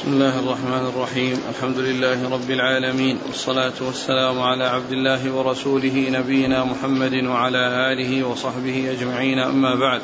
[0.00, 1.40] بسم الله الرحمن الرحيم.
[1.48, 8.90] الحمد لله رب العالمين والصلاة والسلام على عبد الله ورسوله نبينا محمد وعلى آله وصحبه
[8.92, 9.38] أجمعين.
[9.38, 10.00] أما بعد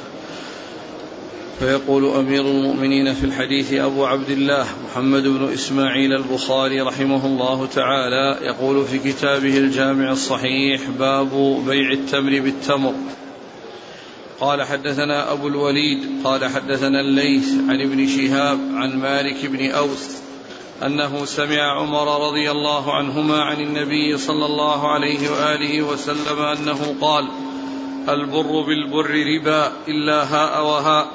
[1.59, 8.38] فيقول أمير المؤمنين في الحديث أبو عبد الله محمد بن إسماعيل البخاري رحمه الله تعالى
[8.47, 12.94] يقول في كتابه الجامع الصحيح باب بيع التمر بالتمر.
[14.41, 20.17] قال حدثنا أبو الوليد قال حدثنا الليث عن ابن شهاب عن مالك بن أوس
[20.83, 27.29] أنه سمع عمر رضي الله عنهما عن النبي صلى الله عليه وآله وسلم أنه قال
[28.09, 31.07] البر بالبر ربا إلا هاء وهاء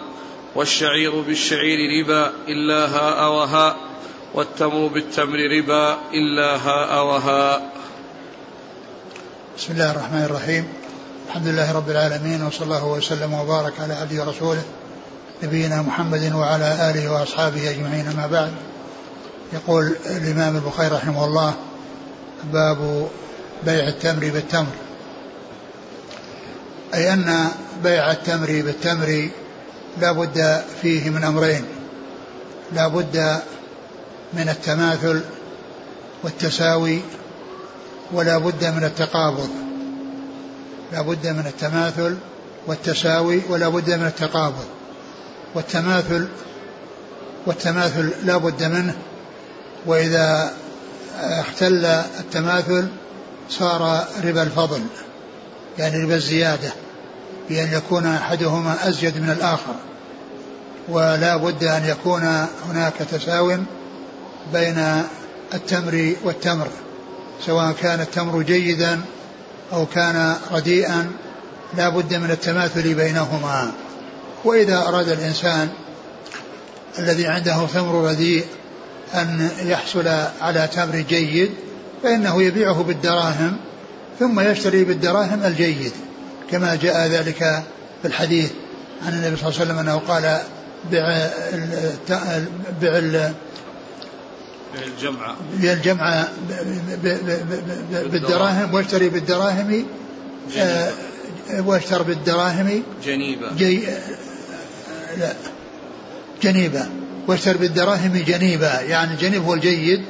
[0.55, 3.77] والشعير بالشعير ربا إلا هاء وهاء
[4.33, 7.71] والتمر بالتمر ربا إلا هاء وهاء
[9.57, 10.80] بسم الله الرحمن الرحيم.
[11.31, 14.63] الحمد لله رب العالمين وصلى الله وسلم وبارك على عبده ورسوله
[15.43, 18.07] نبينا محمد وعلى آله وأصحابه أجمعين.
[18.07, 18.51] أما بعد
[19.53, 21.53] يقول الإمام البخاري رحمه الله
[22.53, 23.07] باب
[23.65, 24.75] بيع التمر بالتمر.
[26.93, 27.47] أي أن
[27.83, 29.29] بيع التمر بالتمر
[30.01, 31.65] لا بد فيه من أمرين
[32.73, 33.41] لا بد
[34.33, 35.21] من التماثل
[36.23, 37.01] والتساوي
[38.11, 39.70] ولا بد من التقابض.
[40.91, 42.17] لا بد من التماثل
[42.67, 44.65] والتساوي ولا بد من التقابض.
[45.55, 46.27] والتماثل
[47.45, 48.95] والتماثل لا بد منه.
[49.85, 50.53] وإذا
[51.19, 51.85] اختل
[52.19, 52.87] التماثل
[53.49, 54.81] صار ربا الفضل
[55.77, 56.71] يعني ربا الزيادة
[57.49, 59.75] بأن يكون أحدهما أزيد من الآخر.
[60.89, 63.57] ولا بد أن يكون هناك تساو
[64.53, 65.03] بين
[65.53, 66.67] التمر والتمر
[67.45, 69.01] سواء كان التمر جيدا
[69.73, 71.11] أو كان رديئا
[71.77, 73.71] لا بد من التماثل بينهما.
[74.43, 75.69] وإذا أراد الإنسان
[76.99, 78.45] الذي عنده تمر رديء
[79.13, 80.07] أن يحصل
[80.41, 81.51] على تمر جيد
[82.03, 83.57] فإنه يبيعه بالدراهم
[84.19, 85.91] ثم يشتري بالدراهم الجيد
[86.51, 87.63] كما جاء ذلك
[88.01, 88.51] في الحديث
[89.05, 90.41] عن النبي صلى الله عليه وسلم أنه قال
[90.91, 91.27] بع
[92.81, 93.31] بع
[94.75, 96.27] الجمع الجمع
[97.91, 98.73] بالدراهم.
[98.73, 99.85] واشتري بالدراهم
[100.57, 100.91] آه،
[101.59, 102.83] واشتر بالدراهم.
[103.05, 103.53] جنيبة.
[103.57, 103.83] جي
[105.17, 105.33] لا
[106.43, 106.85] جنيبة.
[107.27, 108.79] واشتر بالدراهم جنيبة.
[108.79, 110.01] يعني الجنيب هو الجيد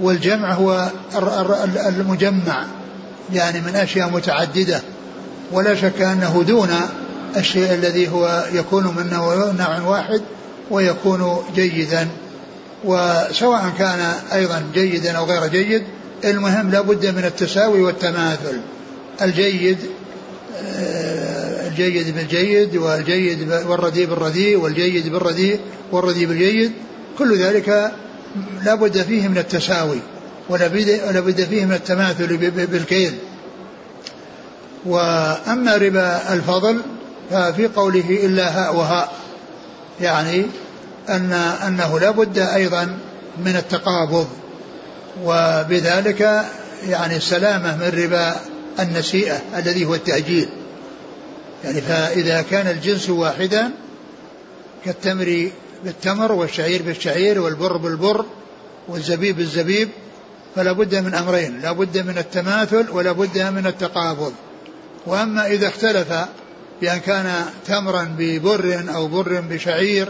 [0.00, 0.90] والجمع هو
[1.86, 2.64] المجمع.
[3.32, 4.82] يعني من أشياء متعددة.
[5.52, 6.70] ولا شك أنه دون
[7.36, 10.22] الشيء الذي هو يكون منه نوع واحد
[10.70, 12.08] ويكون جيدا.
[12.84, 15.82] وسواء كان أيضا جيدا أو غير جيد
[16.24, 18.60] المهم لا بد من التساوي والتماثل.
[19.22, 19.78] الجيد
[20.64, 25.60] آه، الجيد بالجيد والجيد والرديء بالرديء والجيد بالرديء
[25.92, 26.72] والرديء بالجيد
[27.18, 27.92] كل ذلك
[28.64, 30.00] لا بد فيه من التساوي
[30.48, 30.68] ولا
[31.20, 33.14] بد فيه من التماثل بالكيل
[34.86, 36.80] وأما ربا الفضل
[37.30, 39.12] ففي قوله إلا هاء وهاء
[40.00, 40.46] يعني
[41.08, 42.98] أن أنه لا بد أيضا
[43.44, 44.28] من التقابض
[45.24, 46.44] وبذلك
[46.88, 48.36] يعني السلامة من ربا
[48.80, 50.48] النسيئة الذي هو التأجيل.
[51.64, 53.70] يعني فإذا كان الجنس واحدا
[54.84, 55.50] كالتمر
[55.84, 58.24] بالتمر والشعير بالشعير والبر بالبر
[58.88, 59.88] والزبيب بالزبيب
[60.56, 64.32] فلا بد من أمرين لا بد من التماثل ولا بد من التقابض.
[65.06, 66.14] وأما إذا اختلف
[66.80, 70.08] بأن كان تمرا ببر أو بر بشعير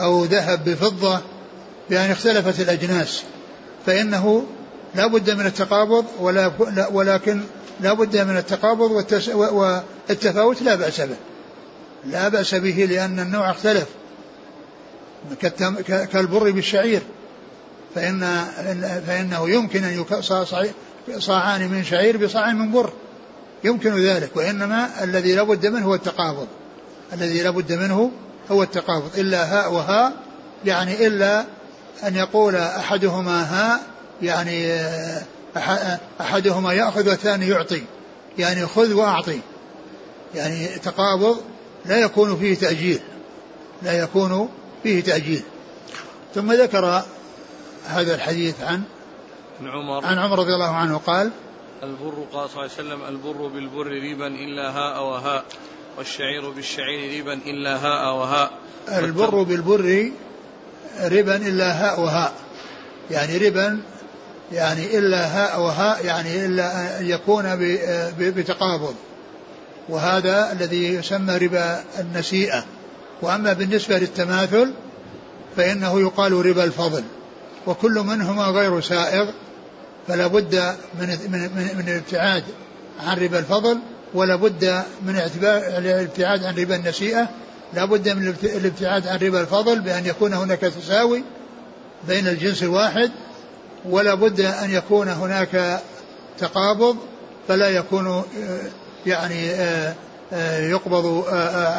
[0.00, 1.20] أو ذهب بفضة
[1.90, 3.22] بأن اختلفت الأجناس
[3.86, 4.46] فإنه
[4.94, 6.52] لا بد من التقابض ولا
[6.92, 7.40] ولكن
[7.80, 8.90] لا بد من التقابض
[10.08, 11.16] والتفاوت لا بأس به.
[12.06, 13.86] لا بأس به لأن النوع اختلف.
[15.88, 17.02] كالبر بالشعير
[17.94, 18.44] فإن
[19.06, 20.04] فإنه يمكن أن
[21.18, 22.92] صاعان من شعير بصاع من بر.
[23.64, 26.46] يمكن ذلك وإنما الذي لا بد منه هو التقابض.
[27.12, 28.10] الذي لا بد منه
[28.50, 29.18] هو التقابض.
[29.18, 30.12] إلا هاء وهاء
[30.64, 31.44] يعني إلا
[32.06, 33.80] أن يقول أحدهما هاء
[34.22, 34.80] يعني
[36.20, 37.82] أحدهما يأخذ والثاني يعطي.
[38.38, 39.40] يعني خذ وأعطي.
[40.34, 41.40] يعني تقابض
[41.84, 43.00] لا يكون فيه تأجيل.
[43.82, 44.48] لا يكون
[44.82, 45.42] فيه تأجيل.
[46.34, 47.02] ثم ذكر
[47.86, 48.82] هذا الحديث عن
[49.60, 50.06] عن عمر.
[50.06, 51.30] عن عمر رضي الله عنه قال
[51.82, 55.44] البر قال صلى الله عليه وسلم البر بالبر ريبا إلا هاء وهاء
[55.98, 58.50] والشعير بالشعير ربا إلا هاء وهاء.
[58.88, 60.10] البر بالبر
[61.00, 62.32] ربا إلا هاء وهاء.
[63.10, 63.80] يعني ربا
[64.52, 67.44] يعني إلا هاء وهاء يعني إلا أن يكون
[68.18, 68.94] بتقابض.
[69.88, 72.64] وهذا الذي يسمى ربا النسيئة.
[73.22, 74.72] وأما بالنسبة للتماثل
[75.56, 77.04] فإنه يقال ربا الفضل.
[77.66, 79.30] وكل منهما غير سائغ
[80.08, 80.54] فلا بد
[81.00, 81.40] من من
[81.76, 82.44] من, الابتعاد
[83.06, 83.78] عن ربا الفضل
[84.14, 85.16] ولا بد من
[85.78, 87.28] الابتعاد عن ربا النسيئة
[87.74, 91.22] لا بد من الابتعاد عن ربا الفضل بأن يكون هناك تساوي
[92.08, 93.10] بين الجنس الواحد
[93.84, 95.80] ولا بد أن يكون هناك
[96.38, 96.96] تقابض
[97.48, 98.24] فلا يكون آه،
[99.06, 99.94] يعني آه،
[100.32, 101.24] آه، يقبض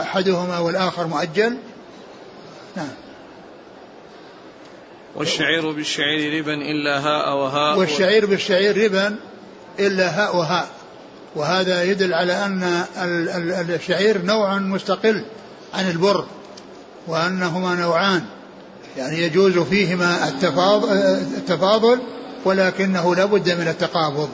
[0.02, 1.58] أحدهما والآخر مؤجل.
[2.78, 2.88] نعم.
[5.16, 7.80] والشعير بالشعير ربا إلا هاء وهاء.
[7.80, 9.16] والشعير بالشعير ربا
[9.80, 10.68] إلا هاء وهاء.
[11.36, 12.84] وهذا يدل على أن
[13.70, 15.24] الشعير نوع مستقل
[15.74, 16.26] عن البر
[17.08, 18.22] وأنهما نوعان
[18.98, 20.28] يعني يجوز فيهما
[21.38, 22.00] التفاضل
[22.46, 24.30] ولكنه لا بد من التقابض.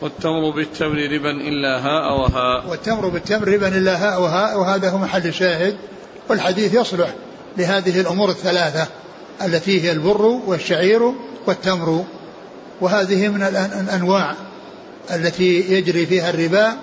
[0.00, 2.70] والتمر بالتمر ربا إلا هاء وهاء.
[2.70, 5.76] والتمر بالتمر ربا إلا هاء وهاء وهذا هو محل الشاهد
[6.28, 7.14] والحديث يصلح
[7.56, 8.86] لهذه الأمور الثلاثة
[9.44, 11.12] التي هي البر والشعير
[11.46, 12.04] والتمر.
[12.80, 14.34] وهذه من الأنواع.
[15.10, 16.76] التي يجري فيها الربا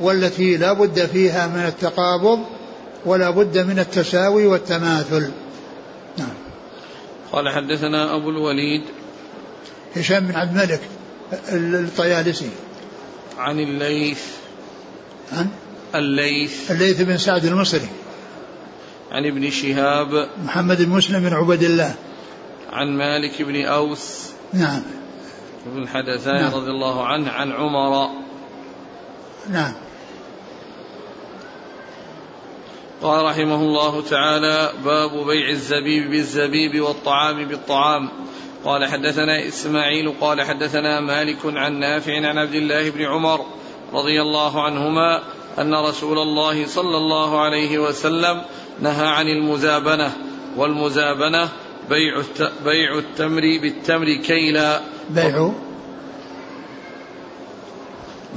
[0.00, 2.44] والتي لا بد فيها من التقابض
[3.04, 5.30] ولا بد من التساوي والتماثل.
[6.18, 6.34] نعم.
[7.32, 8.82] قال حدثنا أبو الوليد
[9.96, 10.80] هشام بن عبد الملك
[11.52, 12.50] الطيالسي.
[13.38, 14.22] عن الليث.
[15.32, 15.48] عن؟
[15.94, 16.70] الليث.
[16.70, 17.88] الليث بن سعد المصري.
[19.12, 20.28] عن ابن شهاب.
[20.44, 21.94] محمد بن مسلم بن عبد الله.
[22.72, 24.30] عن مالك بن أوس.
[24.52, 24.82] نعم.
[25.66, 26.54] بن الحدثان نعم.
[26.54, 28.08] رضي الله عنه عن عمر.
[29.50, 29.72] نعم.
[33.02, 38.08] قال رحمه الله تعالى باب بيع الزبيب بالزبيب والطعام بالطعام.
[38.64, 43.46] قال حدثنا إسماعيل قال حدثنا مالك عن نافع عن عبد الله بن عمر
[43.92, 45.22] رضي الله عنهما
[45.58, 48.42] أن رسول الله صلى الله عليه وسلم
[48.80, 50.12] نهى عن المزابنة
[50.56, 51.48] والمزابنة
[51.88, 52.22] بيع
[52.64, 54.80] بيع التمر بالتمر كيلا.
[55.10, 55.50] بيع.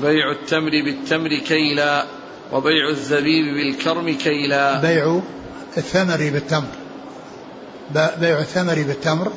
[0.02, 2.06] بيع التمر بالتمر كيلا
[2.52, 4.82] وبيع الزبيب بالكرم كيلا.
[4.82, 5.20] بيع
[5.78, 6.68] الثمر بالتمر.
[7.94, 9.32] بيع الثمر بالتمر.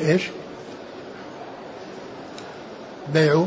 [0.00, 0.22] إيش؟
[3.14, 3.46] بيع.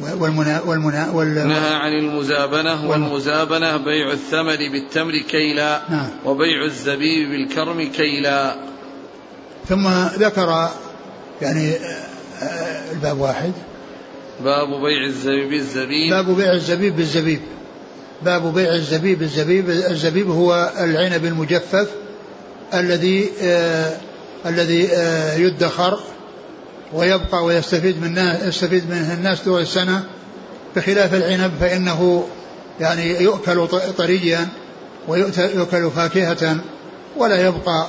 [0.00, 6.10] والمنا والمنا وال نهى عن المزابنة والمزابنة بيع الثمر بالتمر كيلا نعم.
[6.24, 8.56] وبيع الزبيب بالكرم كيلا.
[9.68, 9.88] ثم
[10.18, 10.68] ذكر
[11.42, 11.74] يعني
[12.42, 13.52] آه، الباب واحد.
[14.44, 16.10] باب بيع الزبيب بالزبيب.
[16.10, 17.40] باب بيع الزبيب بالزبيب.
[18.22, 19.70] باب بيع الزبيب بالزبيب.
[19.70, 21.88] الزبيب هو العنب المجفف
[22.74, 23.96] الذي آه
[24.46, 25.98] الذي آه يدخر
[26.94, 30.04] ويبقى ويستفيد من يستفيد منه الناس طول السنة.
[30.76, 32.28] بخلاف العنب فإنه
[32.80, 33.68] يعني يؤكل
[33.98, 34.48] طريا
[35.08, 36.56] ويؤكل فاكهة
[37.16, 37.86] ولا يبقى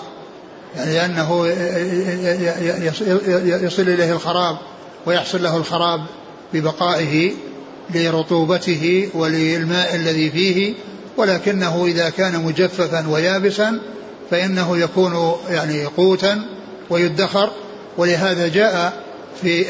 [0.76, 1.48] يعني لأنه
[3.66, 4.58] يصل إليه الخراب
[5.06, 6.06] ويحصل له الخراب
[6.54, 7.32] ببقائه
[7.96, 10.74] لرطوبته وللماء الذي فيه.
[11.18, 13.80] ولكنه إذا كان مجففا ويابسا
[14.32, 16.42] فإنه يكون يعني قوتا
[16.90, 17.52] ويدخر.
[17.98, 19.04] ولهذا جاء
[19.42, 19.64] في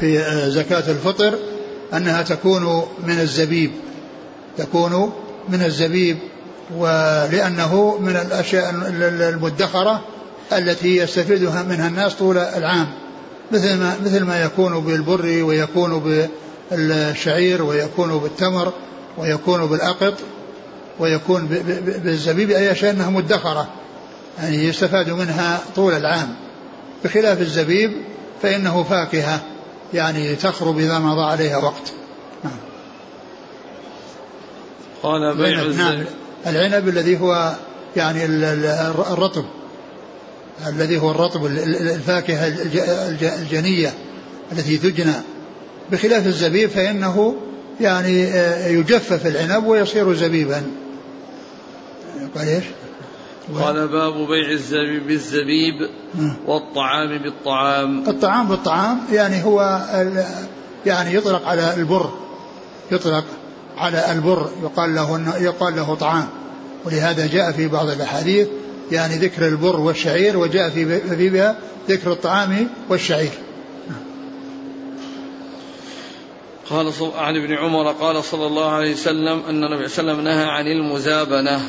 [0.00, 1.38] في زكاة الفطر
[1.94, 3.70] أنها تكون من الزبيب
[4.58, 5.12] تكون
[5.48, 6.18] من الزبيب
[6.76, 8.70] ولأنه من الأشياء
[9.30, 10.00] المدخرة
[10.52, 12.86] التي يستفيدها منها الناس طول العام.
[13.52, 16.24] مثل ما مثل ما يكون بالبر ويكون
[16.70, 18.72] بالشعير ويكون بالتمر
[19.18, 20.14] ويكون بالأقط
[20.98, 21.46] ويكون
[22.04, 23.68] بالزبيب أي أشياء أنها مدخرة
[24.38, 26.34] يعني يستفاد منها طول العام.
[27.04, 27.92] بخلاف الزبيب
[28.42, 29.42] فإنه فاكهة
[29.94, 31.92] يعني تخرب إذا مضى عليها وقت
[32.44, 32.56] نعم.
[35.02, 36.04] قال بيع العنب, نعم.
[36.46, 37.54] العنب الذي هو
[37.96, 39.44] يعني الرطب
[40.66, 42.46] الذي هو الرطب الفاكهة
[43.42, 43.94] الجنية
[44.52, 45.14] التي تجنى
[45.92, 47.36] بخلاف الزبيب فإنه
[47.80, 50.62] يعني آه، يجفف العنب ويصير زبيبا
[52.36, 52.64] قال إيش؟
[53.54, 55.74] قال باب بيع الزبيب بالزبيب
[56.46, 58.08] والطعام بالطعام.
[58.08, 59.80] الطعام بالطعام يعني هو
[60.86, 62.10] يعني يطلق على البر
[62.92, 63.24] يطلق
[63.76, 66.28] على البر يقال له يقال له طعام.
[66.84, 68.48] ولهذا جاء في بعض الأحاديث
[68.92, 71.56] يعني ذكر البر والشعير وجاء في في بها
[71.88, 73.32] ذكر الطعام والشعير.
[76.70, 80.24] قال عن ابن عمر قال صلى الله عليه وسلم أن النبي صلى الله عليه وسلم
[80.24, 81.60] نهى عن المزابنة.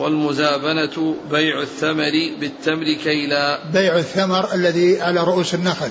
[0.00, 5.90] والمزابنة بيع الثمر بالتمر كيلا بيع الثمر الذي على رؤوس النخل.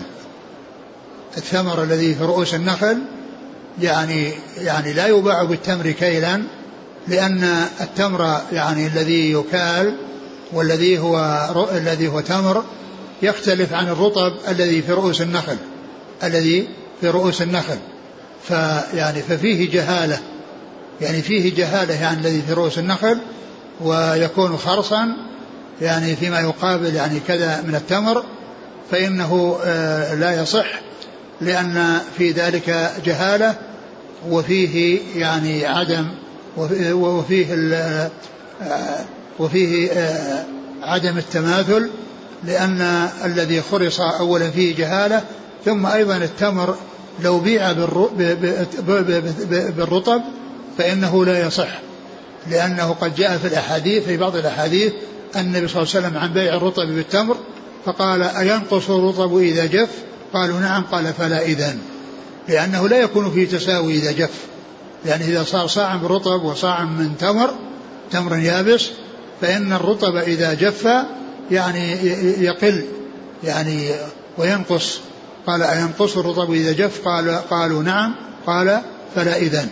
[1.37, 2.97] الثمر الذي في رؤوس النخل
[3.81, 6.43] يعني يعني لا يباع بالتمر كيلا
[7.07, 7.43] لأن
[7.81, 9.95] التمر يعني الذي يكال
[10.53, 11.17] والذي هو
[11.71, 12.63] الذي هو تمر
[13.21, 15.57] يختلف عن الرطب الذي في رؤوس النخل
[16.23, 16.67] الذي
[17.01, 17.77] في رؤوس النخل.
[18.47, 20.19] فيعني ففيه جهالة
[21.01, 23.19] يعني فيه جهالة يعني الذي في رؤوس النخل
[23.81, 25.15] ويكون خرصا
[25.81, 28.23] يعني فيما يقابل يعني كذا من التمر
[28.91, 30.67] فإنه آه، لا يصح
[31.41, 33.55] لأن في ذلك جهالة
[34.29, 36.07] وفيه يعني عدم
[36.93, 38.09] وفيه آه،
[39.39, 40.45] وفيه آه،
[40.83, 41.89] عدم التماثل
[42.43, 45.21] لأن الذي خرص أولا فيه جهالة
[45.65, 46.75] ثم أيضا التمر
[47.23, 47.71] لو بيع
[49.77, 50.21] بالرطب
[50.77, 51.88] فإنه لا يصح.
[52.49, 54.93] لأنه قد جاء في الأحاديث في بعض الأحاديث
[55.35, 57.37] النبي صلى الله عليه وسلم عن بيع الرطب بالتمر
[57.85, 59.89] فقال أينقص الرطب إذا جف؟
[60.33, 60.83] قالوا نعم.
[60.83, 61.79] قال فلا إذن.
[62.47, 64.31] لأنه لا يكون فيه تساوي إذا جف.
[65.05, 67.53] يعني إذا صار صاع من رطب وصاع من تمر
[68.11, 68.89] تمر يابس
[69.41, 70.87] فإن الرطب إذا جف
[71.51, 71.91] يعني
[72.43, 72.85] يقل
[73.43, 73.91] يعني
[74.37, 74.99] وينقص.
[75.47, 78.15] قال أينقص الرطب إذا جف؟ قال قالوا نعم.
[78.47, 78.81] قال
[79.15, 79.69] فلا إذن.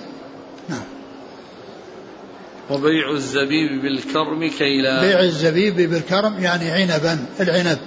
[2.69, 7.77] وبيع الزبيب بالكرم كي لا بيع الزبيب بالكرم يعني عنبا العنب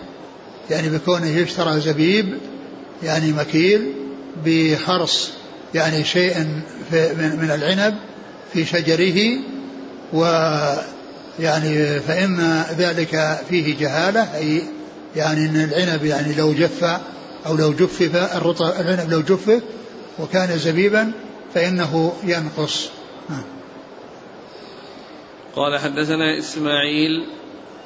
[0.70, 2.38] يعني بكونه يشترى زبيب
[3.02, 3.92] يعني مكيل
[4.44, 5.30] بخرص
[5.74, 6.38] يعني شيء
[6.92, 7.94] من العنب
[8.52, 9.38] في شجره
[10.12, 10.24] و
[11.40, 14.62] يعني فإن ذلك فيه جهالة أي
[15.16, 16.84] يعني أن العنب يعني لو جف
[17.46, 19.62] أو لو جفف الرطب العنب لو جفف
[20.18, 21.12] وكان زبيبا
[21.54, 22.88] فإنه ينقص
[23.30, 23.59] نعم.
[25.56, 27.26] قال حدثنا إسماعيل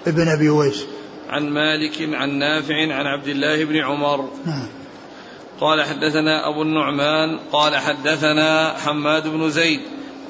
[0.07, 0.85] ابن أبي ويس
[1.29, 4.29] عن مالك عن نافع عن عبد الله بن عمر.
[4.47, 4.69] نعم.
[5.61, 9.81] قال حدثنا أبو النعمان قال حدثنا حماد بن زيد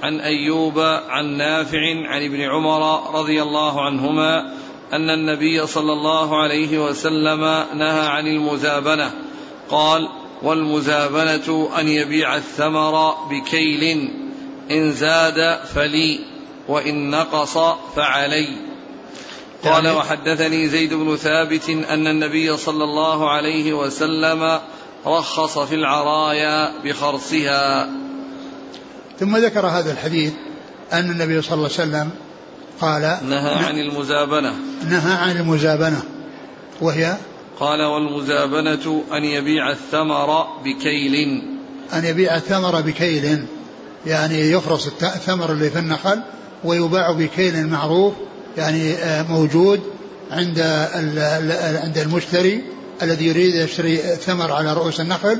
[0.03, 4.53] عن أيوب عن نافع عن ابن عمر رضي الله عنهما
[4.93, 7.41] أن النبي صلى الله عليه وسلم
[7.75, 9.11] نهى عن المزابنة.
[9.71, 10.09] قال
[10.43, 14.11] والمزابنة أن يبيع الثمر بكيل
[14.71, 16.34] إن زاد فلي.
[16.69, 17.59] وإن نقص
[17.97, 18.49] فعلي.
[19.65, 24.61] قال وحدثني زيد بن ثابت أن النبي صلى الله عليه وسلم
[25.07, 27.89] رخص في العرايا بخرصها.
[29.21, 30.33] ثم ذكر هذا الحديث
[30.93, 32.11] أن النبي صلى الله عليه وسلم
[32.81, 34.55] قال نهى عن المزابنة.
[34.91, 36.03] نهى عن المزابنة.
[36.81, 37.17] وهي؟
[37.61, 41.43] قال والمزابنة أن يبيع الثمر بكيل.
[41.93, 43.47] أن يبيع الثمر بكيل.
[44.07, 46.23] يعني يفرص الثمر اللي في النخل
[46.65, 48.15] ويباع بكيل معروف
[48.57, 49.81] يعني آه، موجود
[50.31, 50.61] عند
[51.85, 52.63] عند المشتري
[53.03, 55.39] الذي يريد يشتري ثمر على رؤوس النخل.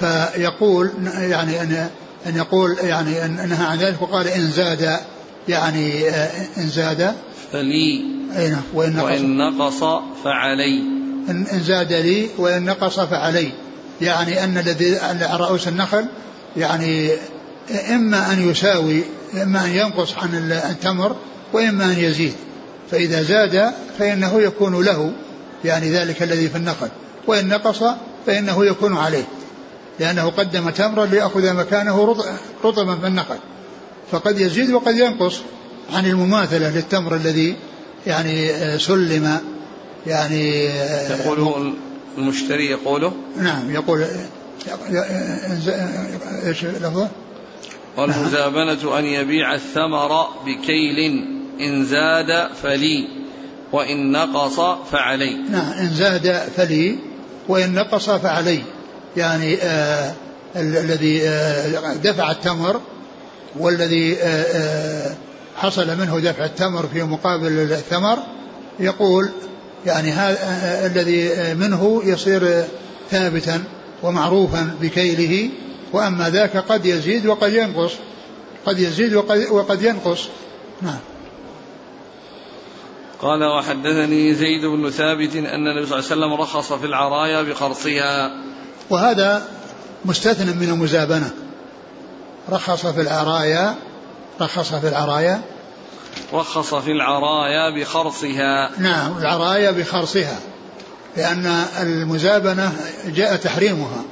[0.00, 1.88] فيقول يعني أن
[2.26, 4.98] أن يقول يعني أن نهى عن ذلك وقال إن زاد
[5.48, 7.14] يعني آه، إن زاد.
[7.52, 8.04] فلي
[8.36, 9.80] أي نعم وإن نقص, وإن نقص
[10.24, 10.80] فعلي.
[11.30, 13.52] إن زاد لي وإن نقص فعلي.
[14.00, 16.06] يعني أن الذي على رؤوس النخل
[16.56, 17.10] يعني
[17.90, 19.02] إما أن يساوي
[19.42, 21.16] إما أن ينقص عن التمر
[21.52, 22.34] وإما أن يزيد.
[22.90, 25.12] فإذا زاد فإنه يكون له
[25.64, 26.88] يعني ذلك الذي في النخل
[27.26, 27.82] وإن نقص
[28.26, 29.24] فإنه يكون عليه.
[30.00, 32.16] لأنه قدم تمرا ليأخذ مكانه
[32.64, 33.38] رطبا في النخل
[34.10, 35.40] فقد يزيد وقد ينقص
[35.92, 37.56] عن المماثلة للتمر الذي
[38.06, 39.38] يعني آه، سلم
[40.06, 41.74] يعني آه، يقوله
[42.18, 44.06] المشتري يقوله؟ نعم يقول
[46.46, 47.08] إيش لفظه؟
[47.96, 51.24] والمزابنة أن يبيع الثمر بكيل
[51.60, 53.08] إن زاد فلي
[53.72, 54.60] وإن نقص
[54.90, 55.36] فعلي.
[55.50, 56.98] نعم إن زاد فلي
[57.48, 58.62] وإن نقص فعلي.
[59.16, 60.12] يعني آه
[60.56, 62.80] الذي آه دفع التمر
[63.56, 65.14] والذي آه آه
[65.56, 68.18] حصل منه دفع التمر في مقابل الثمر
[68.80, 69.30] يقول
[69.86, 72.64] يعني هذا آه, آه، الذي منه يصير
[73.10, 73.64] ثابتا
[74.02, 75.50] ومعروفا بكيله
[75.92, 77.92] وأما ذاك قد يزيد وقد ينقص.
[78.66, 80.28] قد يزيد وقد, وقد ينقص.
[80.82, 80.98] نعم.
[83.22, 88.30] قال وحدثني زيد بن ثابت أن النبي صلى الله عليه وسلم رخص في العرايا بخرصها
[88.90, 89.48] وهذا
[90.04, 91.30] مستثنى من المزابنة.
[92.50, 93.74] رخص في العرايا
[94.40, 95.40] رخص في العرايا.
[96.32, 98.70] رخص في العرايا بخرصها.
[98.78, 100.38] نعم العرايا بخرصها.
[101.16, 101.46] لأن
[101.80, 102.72] المزابنة
[103.06, 104.04] جاء تحريمها.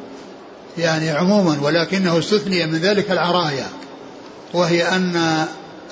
[0.78, 3.66] يعني عموما ولكنه استثني من ذلك العرايا
[4.54, 5.16] وهي أن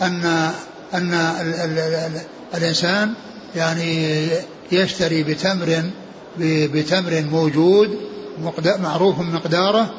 [0.03, 0.51] أن
[0.95, 1.31] أن
[2.55, 3.15] الإنسان
[3.57, 4.29] يعني
[4.73, 5.83] يشتري بتمر
[6.39, 7.99] بتمر موجود
[8.81, 9.91] معروف مقداره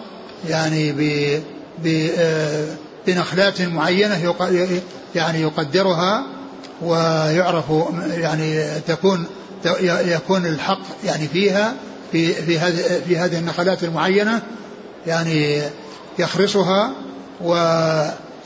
[0.50, 2.68] يعني ب آه،
[3.08, 4.36] بنخلات معينة
[5.16, 6.24] يعني يقدرها
[6.82, 7.66] ويعرف
[8.12, 9.25] يعني تكون
[10.06, 11.74] يكون الحق يعني فيها
[12.12, 14.42] في في هذه في هذه النخلات المعينة
[15.07, 15.62] يعني
[16.19, 16.93] يخرصها
[17.41, 17.53] و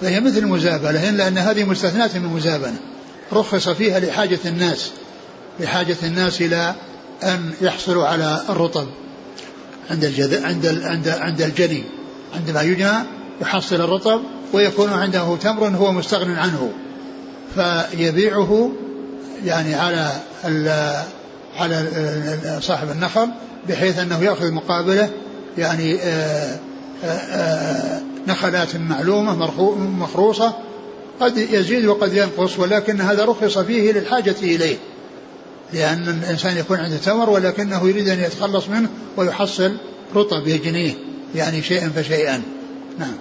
[0.01, 2.77] فهي مثل المزابلة لأن هذه مستثناة من المزابنة.
[3.33, 4.91] رخص فيها لحاجة الناس
[5.59, 6.75] لحاجة الناس إلى
[7.23, 8.87] أن يحصلوا على الرطب
[9.91, 11.83] عند الجد عند عند عند الجني.
[12.35, 12.93] عندما يجنى
[13.41, 14.21] يحصل الرطب
[14.53, 16.71] ويكون عنده تمر هو مستغن عنه.
[17.55, 18.71] فيبيعه
[19.45, 20.11] يعني على
[21.57, 21.87] على
[22.61, 23.29] صاحب النخل
[23.69, 25.09] بحيث أنه يأخذ مقابله
[25.57, 26.57] يعني آآ
[27.03, 29.35] آآ نخلات معلومة
[29.75, 30.53] مخروصة
[31.19, 34.77] قد يزيد وقد ينقص ولكن هذا رخص فيه للحاجة إليه.
[35.73, 39.77] لأن الإنسان يكون عنده تمر ولكنه يريد أن يتخلص منه ويحصل
[40.15, 40.93] رطب يجنيه
[41.35, 42.41] يعني شيئا فشيئا.
[42.99, 43.13] نعم.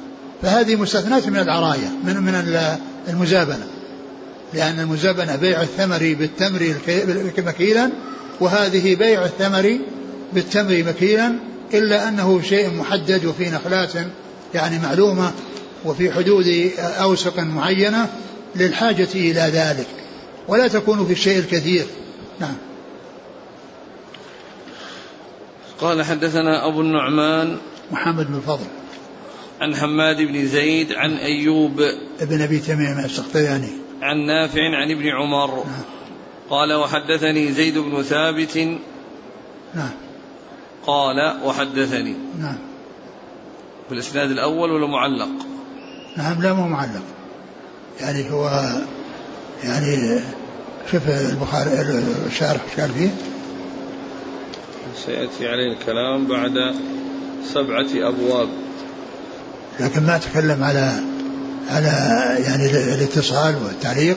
[0.43, 2.59] فهذه مستثناة من العراية من من
[3.09, 3.67] المزابنة.
[4.55, 6.75] لأن المزابنة بيع الثمر بالتمر
[7.39, 7.91] مكيلا
[8.41, 9.79] وهذه بيع الثمر
[10.33, 11.33] بالتمر مكيلا
[11.75, 13.93] إلا أنه شيء محدد وفي نخلات
[14.55, 15.33] يعني معلومة
[15.85, 18.09] وفي حدود أوسق معينة
[18.57, 19.87] للحاجة إلى ذلك.
[20.49, 21.87] ولا تكون في الشيء الكثير.
[22.41, 22.57] نعم.
[25.81, 27.57] قال حدثنا أبو النعمان
[27.93, 28.67] محمد بن فضل.
[29.61, 31.81] عن حماد بن زيد عن أيوب
[32.21, 33.71] ابن أبي تميم السختياني.
[34.03, 35.55] عن نافع عن ابن عمر.
[35.55, 35.83] نعم.
[36.51, 38.57] قال وحدثني زيد بن ثابت
[39.75, 40.06] نعم.
[40.87, 42.17] قال وحدثني.
[42.41, 42.59] نعم.
[43.89, 45.29] في الإسناد الأول ولا معلق؟
[46.17, 47.03] نعم لا مو معلق.
[48.01, 48.71] يعني هو
[49.65, 50.21] يعني
[50.93, 51.71] شوف البخاري
[52.27, 53.11] الشارح إيش قال فيه؟
[55.07, 56.75] سيأتي عليه الكلام بعد
[57.45, 58.49] سبعة أبواب.
[59.81, 60.93] لكن ما تكلم على
[61.71, 61.89] على
[62.45, 64.17] يعني الاتصال والتعليق.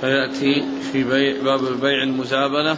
[0.00, 2.76] سيأتي في بيع باب البيع المزابنة.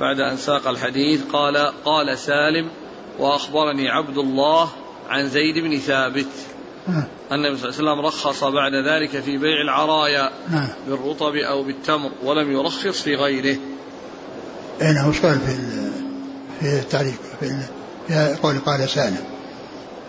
[0.00, 2.70] بعد أن ساق الحديث قال قال سالم
[3.18, 4.68] وأخبرني عبد الله
[5.08, 6.26] عن زيد بن ثابت.
[6.88, 7.04] نعم.
[7.32, 10.68] أن النبي صلى الله عليه وسلم رخص بعد ذلك في بيع العرايا نعم.
[10.88, 13.58] بالرطب أو بالتمر ولم يرخص في غيره.
[14.82, 15.56] أين نعم، هو قال في
[16.60, 17.58] في التعليق في,
[18.08, 19.24] في قول قال سالم.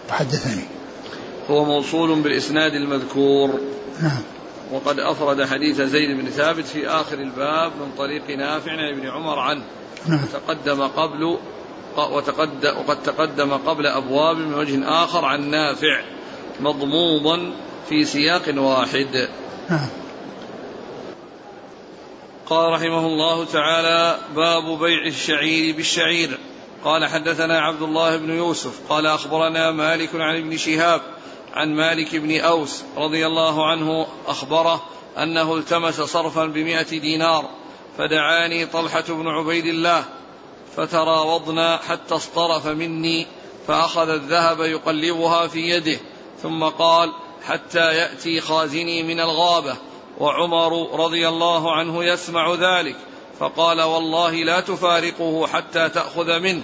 [0.09, 0.63] وحدثني
[1.49, 3.59] هو موصول بالإسناد المذكور.
[4.01, 4.21] نعم.
[4.71, 9.39] وقد أفرد حديث زيد بن ثابت في آخر الباب من طريق نافع عن ابن عمر
[9.39, 9.63] عنه.
[10.07, 10.25] نعم.
[10.33, 11.37] تقدم قبل
[11.97, 16.01] وتقدم وقد تقدم قبل أبواب من وجه آخر عن نافع
[16.59, 17.53] مضموضا
[17.89, 19.29] في سياق واحد.
[19.69, 19.89] نعم.
[22.45, 26.37] قال رحمه الله تعالى باب بيع الشعير بالشعير.
[26.83, 31.01] قال حدثنا عبد الله بن يوسف قال أخبرنا مالك عن ابن شهاب
[31.57, 34.83] عن مالك بن أوس رضي الله عنه أخبره
[35.17, 37.49] أنه التمس صرفا بمائة دينار
[37.97, 40.05] فدعاني طلحة بن عبيد الله
[40.75, 43.27] فتراوضنا حتى اصطرف مني
[43.67, 45.99] فأخذ الذهب يقلبها في يده
[46.43, 47.13] ثم قال
[47.45, 49.75] حتى يأتي خازني من الغابة
[50.19, 52.95] وعمر رضي الله عنه يسمع ذلك
[53.39, 56.61] فقال والله لا تفارقه حتى تأخذ منه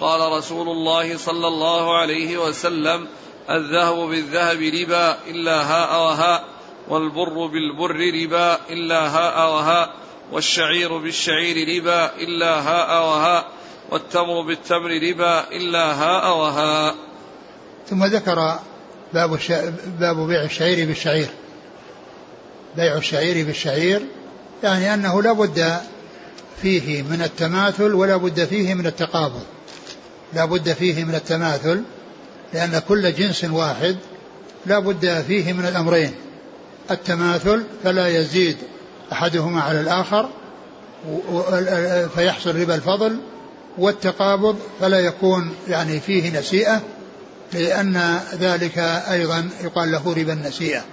[0.00, 3.08] قال رسول الله صلى الله عليه وسلم
[3.50, 6.44] الذهب بالذهب ربا إلا هاء وهاء
[6.88, 9.94] والبر بالبر ربا إلا هاء وهاء
[10.32, 13.46] والشعير بالشعير ربا إلا هاء وهاء
[13.90, 16.94] والتمر بالتمر ربا إلا هاء وهاء
[17.90, 18.58] ثم ذكر
[19.14, 19.38] باب
[20.00, 21.28] باب بيع الشعير بالشعير.
[22.76, 24.02] بيع الشعير بالشعير
[24.62, 25.80] يعني أنه لا بد
[26.62, 29.42] فيه من التماثل ولا بد فيه من التقابض.
[30.32, 31.82] لا بد فيه من التماثل
[32.54, 33.96] لأن كل جنس واحد
[34.66, 36.14] لا بد فيه من الأمرين.
[36.90, 38.56] التماثل فلا يزيد
[39.12, 40.28] أحدهما على الآخر
[42.14, 43.16] فيحصل ربا الفضل
[43.78, 46.82] والتقابض فلا يكون يعني فيه نسيئة
[47.52, 48.78] لأن ذلك
[49.10, 50.84] أيضا يقال له ربا النسيئة.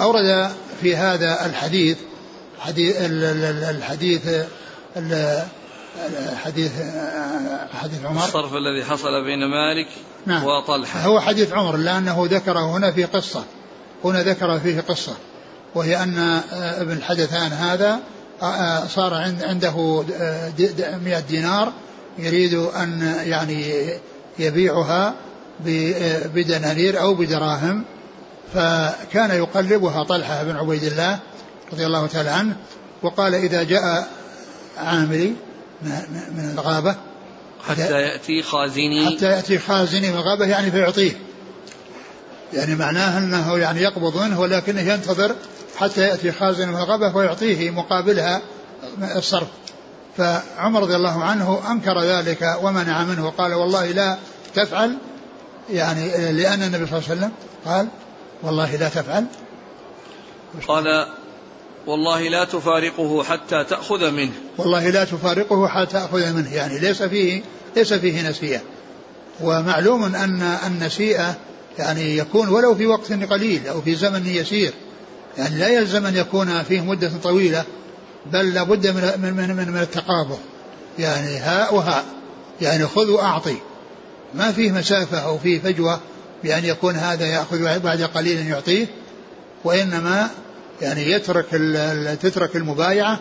[0.00, 0.50] أورد
[0.82, 1.96] في هذا الحديث
[2.58, 2.96] حديث
[3.70, 4.22] الحديث
[6.44, 6.72] حديث
[7.72, 8.24] حديث عمر.
[8.24, 9.88] الصرف الذي حصل بين مالك
[10.26, 10.44] نعم.
[10.44, 11.00] وطلحة.
[11.00, 13.44] هو حديث عمر لأنه ذكره هنا في قصة.
[14.04, 15.16] هنا ذكر فيه قصة.
[15.74, 18.00] وهي أن ابن الحدثان هذا
[18.88, 20.04] صار عنده
[21.04, 21.72] مئة دينار
[22.18, 23.84] يريد أن يعني
[24.38, 25.14] يبيعها
[26.34, 27.84] بدنانير أو بدراهم.
[28.54, 31.18] فكان يقلبها طلحة بن عبيد الله
[31.72, 32.56] رضي الله تعالى عنه
[33.02, 34.08] وقال إذا جاء
[34.78, 35.34] عاملي
[35.82, 36.96] من الغابة.
[37.68, 41.12] حتى يأتي خازني حتى يأتي خازني من الغابة يعني فيعطيه.
[42.52, 45.34] يعني معناه أنه يعني يقبض منه ولكنه ينتظر
[45.76, 48.42] حتى يأتي خازن الغبة ويعطيه مقابلها
[49.16, 49.48] الصرف.
[50.16, 53.26] فعمر رضي الله عنه أنكر ذلك ومنع منه.
[53.26, 54.16] وقال والله لا
[54.54, 54.96] تفعل.
[55.70, 57.32] يعني لأن النبي صلى الله عليه وسلم
[57.64, 57.88] قال
[58.42, 59.26] والله لا تفعل.
[60.68, 61.06] قال
[61.86, 64.32] والله لا تفارقه حتى تأخذ منه.
[64.60, 66.54] والله لا تفارقه حتى تأخذ منه.
[66.54, 67.42] يعني ليس فيه
[67.76, 68.60] ليس فيه نسيئة.
[69.40, 71.36] ومعلوم أن النسيئة
[71.78, 74.72] يعني يكون ولو في وقت قليل أو في زمن يسير.
[75.38, 77.64] يعني لا يلزم أن يكون فيه مدة طويلة
[78.32, 80.38] بل لابد من من من, من التقابض.
[80.98, 82.04] يعني هاء وهاء
[82.60, 83.56] يعني خذ وأعطي.
[84.34, 86.00] ما فيه مسافة أو فيه فجوة
[86.44, 88.86] بأن يكون هذا يأخذ بعد قليل يعطيه
[89.64, 90.30] وإنما
[90.82, 91.46] يعني يترك
[92.22, 93.20] تترك المبايعة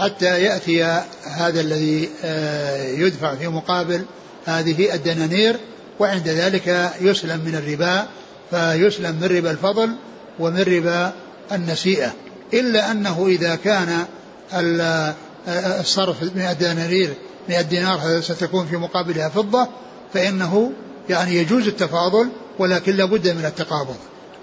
[0.00, 0.84] حتى يأتي
[1.24, 4.04] هذا الذي آه، يدفع في مقابل
[4.46, 5.56] هذه الدنانير
[5.98, 8.06] وعند ذلك يسلم من الربا
[8.50, 9.90] فيسلم من ربا الفضل
[10.38, 11.12] ومن ربا
[11.52, 12.12] النسيئة.
[12.54, 14.04] إلا أنه إذا كان
[15.80, 17.10] الصرف 100 دنانير
[17.48, 19.68] 100 دينار ستكون في مقابلها فضة
[20.14, 20.72] فإنه
[21.08, 23.96] يعني يجوز التفاضل ولكن لا بد من التقابض.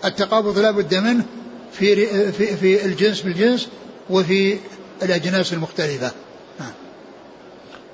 [0.06, 1.26] التقابض لا بد منه
[1.74, 3.68] في في في الجنس بالجنس
[4.10, 4.58] وفي
[5.04, 6.12] الأجناس المختلفة.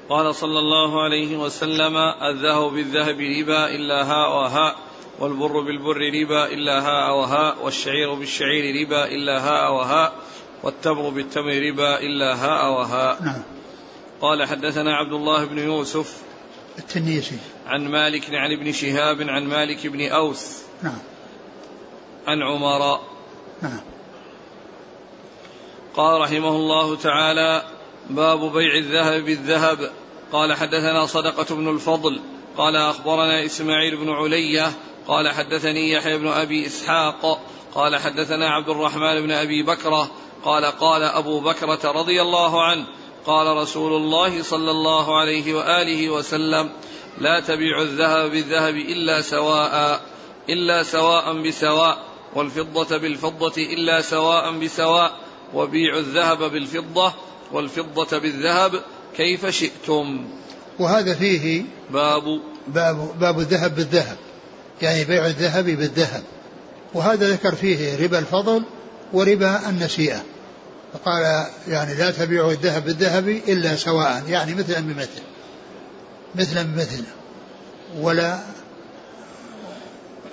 [0.10, 4.76] قال صلى الله عليه وسلم الذهب بالذهب ربا إلا هاء وهاء
[5.20, 10.14] والبر بالبر ربا إلا هاء وهاء والشعير بالشعير ربا إلا هاء وهاء
[10.64, 13.42] والتمر بالتمر ربا إلا هاء وهاء نعم.
[14.22, 16.22] قال حدثنا عبد الله بن يوسف
[16.80, 17.38] التنيسي.
[17.68, 21.00] عن مالك عن ابن شهاب عن مالك بن أوس نعم.
[22.28, 23.00] عن عمر
[23.62, 23.80] نعم.
[25.96, 27.64] قال رحمه الله تعالى
[28.10, 29.92] باب بيع الذهب بالذهب.
[30.32, 32.20] قال حدثنا صدقة بن الفضل.
[32.58, 34.72] قال أخبرنا إسماعيل بن علية.
[35.08, 37.40] قال حدثني يحيى بن أبي إسحاق.
[37.76, 40.12] قال حدثنا عبد الرحمن بن أبي بكرة.
[40.46, 42.86] قال قال أبو بكرة رضي الله عنه
[43.26, 46.70] قال رسول الله صلى الله عليه وآله وسلم
[47.18, 50.02] لا تبيع الذهب بالذهب إلا سواء
[50.50, 51.98] إلا سواء بسواء
[52.36, 55.12] والفضة بالفضة إلا سواء بسواء.
[55.54, 57.14] وبيعوا الذهب بالفضة
[57.52, 58.82] والفضة بالذهب
[59.18, 60.26] كيف شئتم.
[60.80, 62.42] وهذا فيه باب.
[62.68, 64.18] باب باب الذهب بالذهب.
[64.82, 66.24] يعني بيع الذهب بالذهب.
[66.94, 68.64] وهذا ذكر فيه ربا الفضل
[69.14, 70.24] وربا النسيئة
[70.94, 75.22] فقال يعني لا تبيعوا الذهب بالذهب إلا سواء يعني مثلا بمثل
[76.36, 77.04] مثلا بمثل
[78.02, 78.40] ولا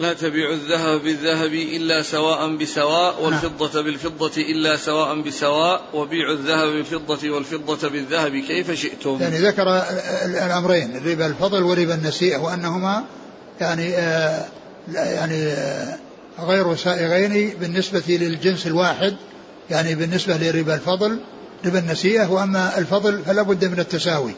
[0.00, 3.24] لا تبيع الذهب بالذهب إلا سواء بسواء نعم.
[3.24, 9.18] والفضة بالفضة إلا سواء بسواء وبيع الذهب بالفضة والفضة بالذهب كيف شئتم.
[9.20, 9.82] يعني ذكر
[10.24, 13.04] الأمرين ربا الفضل وربا النسيئة وأنهما
[13.60, 14.46] يعني آه
[14.94, 15.98] يعني آه
[16.40, 19.16] غير سائغين بالنسبة للجنس الواحد
[19.70, 21.18] يعني بالنسبة لربا الفضل
[21.66, 24.34] ربا النسيئة وأما الفضل فلا بد من التساوي.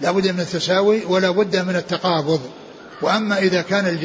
[0.00, 2.40] لا بد من التساوي ولا بد من التقابض.
[3.02, 3.98] وأما إذا كان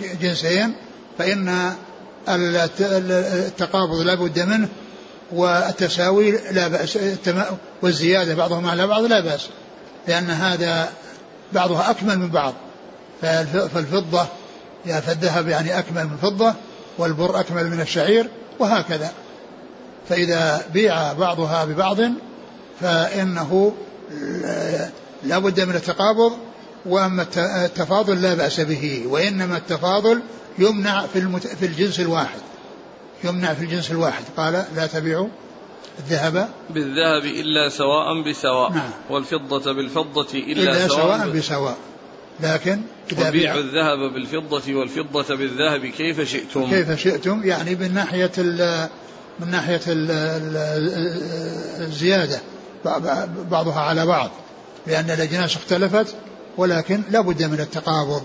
[0.00, 0.74] الجنسين
[1.18, 1.72] فإن
[2.28, 4.68] التقابض لا بد منه
[5.32, 6.98] والتساوي لا بأس
[7.82, 9.48] والزيادة بعضهم على بعض لا بأس
[10.08, 10.88] لأن هذا
[11.52, 12.54] بعضها أكمل من بعض.
[13.22, 14.26] فالفضة
[14.84, 16.54] فالذهب يعني أكمل من الفضة
[16.98, 19.12] والبر أكمل من الشعير وهكذا.
[20.08, 21.98] فإذا بيع بعضها ببعض
[22.80, 23.74] فإنه
[25.24, 26.32] لا بد من التقابض
[26.86, 27.26] وأما
[27.64, 30.20] التفاضل لا بأس به وإنما التفاضل
[30.58, 31.46] يمنع في, المت...
[31.46, 32.40] في الجنس الواحد.
[33.24, 34.24] يمنع في الجنس الواحد.
[34.36, 35.28] قال لا تبيعوا
[35.98, 36.48] الذهب.
[36.70, 38.90] بالذهب إلا سواء بسواء نعم.
[39.10, 41.76] والفضة بالفضة إلا, إلا سواء, سواء بسواء.
[42.40, 42.80] لكن
[43.12, 48.88] إذا بيع الذهب بالفضة والفضة بالذهب كيف شئتم؟ كيف شئتم؟ يعني من ناحية ال
[49.40, 50.10] من ناحية ال
[51.80, 52.40] الزيادة
[53.50, 54.30] بعضها على بعض.
[54.86, 56.14] لأن الأجناس اختلفت
[56.56, 58.22] ولكن لا بد من التقابض.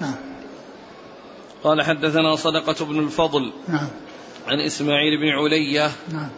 [0.00, 0.14] نعم.
[1.64, 3.88] قال حدثنا صدقة بن الفضل نعم.
[4.46, 6.30] عن إسماعيل بن علية نعم.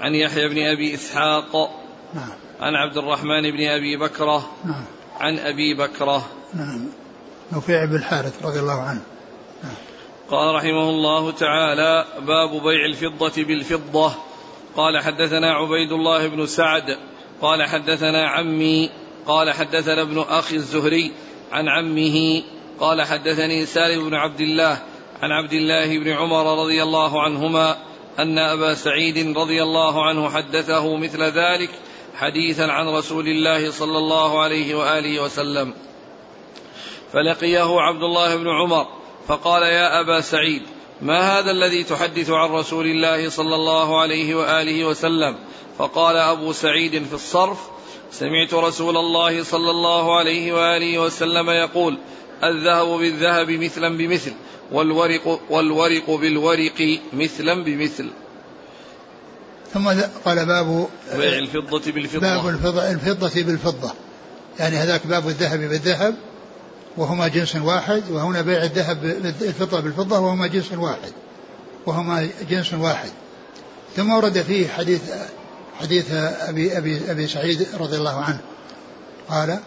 [0.00, 1.70] عن يحيى بن أبي إسحاق
[2.14, 2.30] نعم.
[2.60, 4.84] عن عبد الرحمن بن أبي بكرة نعم.
[5.20, 6.26] عن أبي بكرة.
[6.54, 6.88] نعم.
[7.52, 9.02] نفيع بن الحارث رضي الله عنه.
[9.62, 9.74] نعم.
[10.30, 14.12] قال رحمه الله تعالى باب بيع الفضة بالفضة.
[14.76, 16.98] قال حدثنا عبيد الله بن سعد.
[17.42, 18.90] قال حدثنا عمي
[19.26, 21.12] قال حدثنا ابن أخي الزهري
[21.52, 22.42] عن عمه
[22.80, 24.78] قال حدثني سالم بن عبد الله
[25.22, 27.76] عن عبد الله بن عمر رضي الله عنهما
[28.18, 31.70] أن أبا سعيد رضي الله عنه حدثه مثل ذلك
[32.14, 35.74] حديثا عن رسول الله صلى الله عليه وآله وسلم.
[37.12, 38.86] فلقيه عبد الله بن عمر
[39.28, 40.62] فقال يا أبا سعيد
[41.00, 45.36] ما هذا الذي تحدث عن رسول الله صلى الله عليه وآله وسلم؟
[45.78, 47.58] فقال أبو سعيد في الصرف
[48.12, 51.98] سمعت رسول الله صلى الله عليه وآله وسلم يقول
[52.44, 54.32] الذهب بالذهب مثلا بمثل
[54.72, 58.10] والورق, والورق بالورق مثلا بمثل.
[59.74, 59.88] ثم
[60.24, 62.20] قال باب بيع الفضة بالفضة.
[62.20, 63.92] باب الفضة, الفضة بالفضة.
[64.58, 66.14] يعني هذاك باب الذهب بالذهب
[66.96, 69.04] وهما جنس واحد وهنا بيع الذهب
[69.42, 71.12] الفضة بالفضة وهما جنس واحد.
[71.86, 73.10] وهما جنس واحد.
[73.96, 75.00] ثم ورد فيه حديث
[75.82, 78.40] حديث أبي, أبي, أبي سعيد رضي الله عنه.
[79.28, 79.58] قال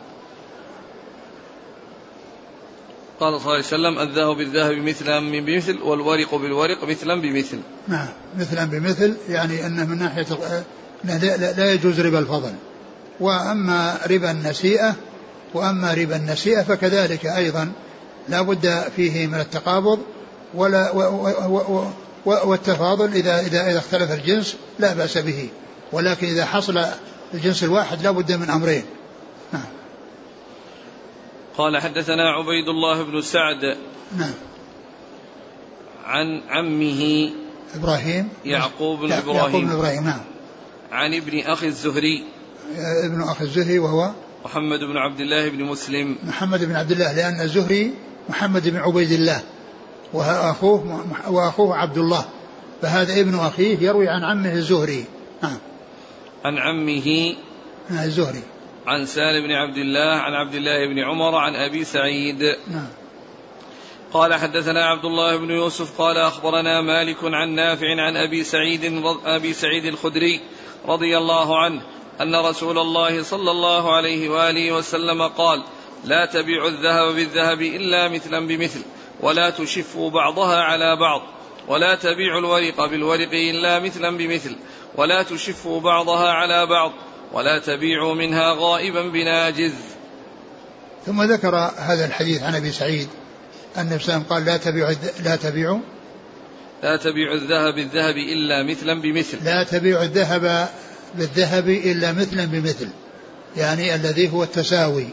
[3.20, 7.60] قال صلى الله عليه وسلم الذهب بالذهب مثلا بمثل والورق بالورق مثلا بمثل.
[7.88, 8.08] نعم
[8.40, 10.26] مثلا بمثل يعني أنه من ناحية
[11.58, 12.54] لا يجوز ربا الفضل.
[13.20, 14.96] وأما ربا النسيئة
[15.54, 17.72] وأما ربا النسيئة فكذلك أيضا
[18.30, 20.00] لا بد فيه من التقابض
[20.54, 21.88] ولا و و
[22.26, 25.50] و والتفاضل إذا إذا إذا اختلف الجنس لا بأس به.
[25.92, 26.86] ولكن إذا حصل
[27.34, 28.84] الجنس الواحد لا بد من أمرين.
[29.54, 29.66] نعم.
[31.58, 33.78] قال حدثنا عبيد الله بن سعد
[34.18, 34.34] نعم.
[36.06, 37.32] عن عمه
[37.76, 38.30] إبراهيم.
[38.46, 39.36] يعقوب بن إبراهيم.
[39.36, 40.22] يعقوب بن إبراهيم نعم.
[40.92, 42.24] عن ابن أخي الزهري.
[43.06, 44.12] ابن أخي الزهري وهو
[44.46, 46.18] محمد بن عبد الله بن مسلم.
[46.24, 47.94] محمد بن عبد الله لأن الزهري
[48.30, 49.42] محمد بن عبيد الله
[50.14, 52.26] وأخوه وأخوه عبد الله
[52.82, 55.06] فهذا ابن أخيه يروي عن عمه الزهري.
[55.44, 55.58] نعم.
[56.46, 57.36] عن عمه
[57.90, 58.44] الزهري.
[58.88, 62.42] عن سالم بن عبد الله عن عبد الله بن عمر عن أبي سعيد.
[62.68, 62.88] نعم.
[64.14, 69.54] قال حدثنا عبد الله بن يوسف قال أخبرنا مالك عن نافع عن أبي سعيد أبي
[69.54, 70.42] سعيد الخدري
[70.88, 71.82] رضي الله عنه
[72.22, 75.64] أن رسول الله صلى الله عليه وآله وسلم قال
[76.04, 78.82] لا تبيعوا الذهب بالذهب إلا مثلا بمثل
[79.22, 81.22] ولا تشفوا بعضها على بعض.
[81.68, 84.56] ولا تبيعوا الورق بالورق إلا مثلا بمثل
[84.96, 86.92] ولا تشفوا بعضها على بعض
[87.34, 89.74] ولا تبيعوا منها غائبا بناجز
[91.06, 93.08] ثم ذكر هذا الحديث عن أبي سعيد
[93.78, 95.80] أن النبي قال لا تبيعوا لا تبيعوا
[96.84, 99.38] لا تبيعوا الذهب بالذهب إلا مثلا بمثل.
[99.44, 100.70] لا تبيعوا الذهب
[101.16, 102.88] بالذهب إلا مثلا بمثل
[103.58, 105.08] يعني الذي هو التساوي.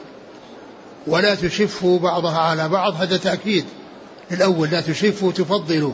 [1.06, 3.64] ولا تشفوا بعضها على بعض هذا تأكيد
[4.30, 5.92] الأول لا تشفوا تفضلوا.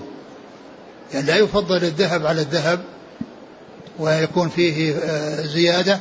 [1.15, 2.81] يعني لا يفضل الذهب على الذهب
[3.99, 6.01] ويكون فيه آه، زيادة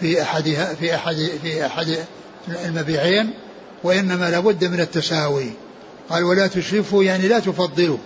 [0.00, 1.96] في أحدها في أحد في أحد
[2.64, 3.30] المبيعين
[3.84, 5.50] وإنما لابد من التساوي.
[6.10, 7.98] قال ولا تشرفوا يعني لا تفضلوا.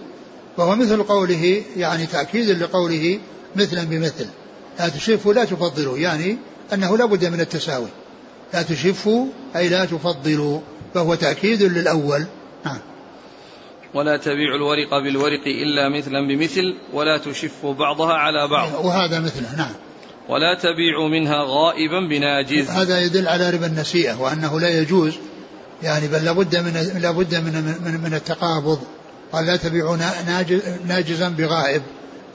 [0.58, 3.18] وهو مثل قوله يعني تأكيد لقوله
[3.56, 4.26] مثلا بمثل.
[4.78, 6.38] لا تشرفوا لا تفضلوا يعني
[6.72, 7.88] أنه لابد من التساوي.
[8.54, 10.60] لا تشفوا أي لا تفضلوا.
[10.94, 12.26] فهو تأكيد للأول.
[12.64, 12.78] نعم.
[13.96, 18.85] ولا تبيع الورق بالورق إلا مثلا بمثل ولا تشف بعضها على بعض.
[18.85, 19.72] وهذا مثله نعم.
[20.28, 22.70] ولا تبيع منها غائبا بناجز.
[22.70, 25.14] هذا يدل على ربا النسيئة وأنه لا يجوز
[25.82, 27.52] يعني بل لابد من لابد من
[27.85, 28.78] من, من التقابض.
[29.32, 29.96] قال لا تبيعوا
[30.88, 31.82] ناجزا بغائب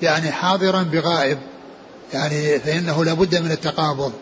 [0.01, 1.37] يعني حاضرا بغائب
[2.13, 4.13] يعني فإنه لابد من التقابض.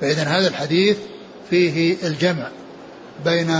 [0.00, 0.96] فإذا هذا الحديث
[1.50, 2.48] فيه الجمع
[3.24, 3.50] بين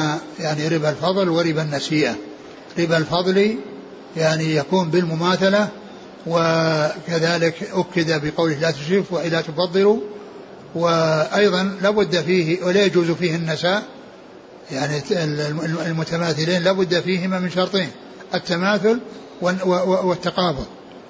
[0.41, 2.17] يعني ربا الفضل وربا النسيئة.
[2.79, 3.57] ربا الفضل
[4.17, 5.69] يعني يكون بالمماثلة
[6.27, 10.01] وكذلك أكد بقوله لا تشرف ولا تفضلوا
[10.75, 13.83] وأيضا لابد فيه ولا يجوز فيه النساء
[14.71, 15.03] يعني
[15.87, 17.91] المتماثلين لابد فيهما من شرطين
[18.35, 19.01] التماثل
[20.05, 20.67] والتقابض.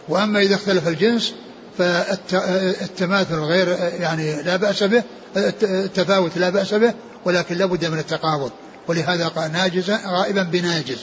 [0.08, 1.34] وأما إذا اختلف الجنس
[1.78, 3.68] فالتماثل غير
[4.00, 5.02] يعني لا بأس به
[5.36, 6.94] التفاوت لا بأس به
[7.24, 8.50] ولكن لابد من التقابض.
[8.88, 10.98] ولهذا قال ناجزا غائبا بناجز.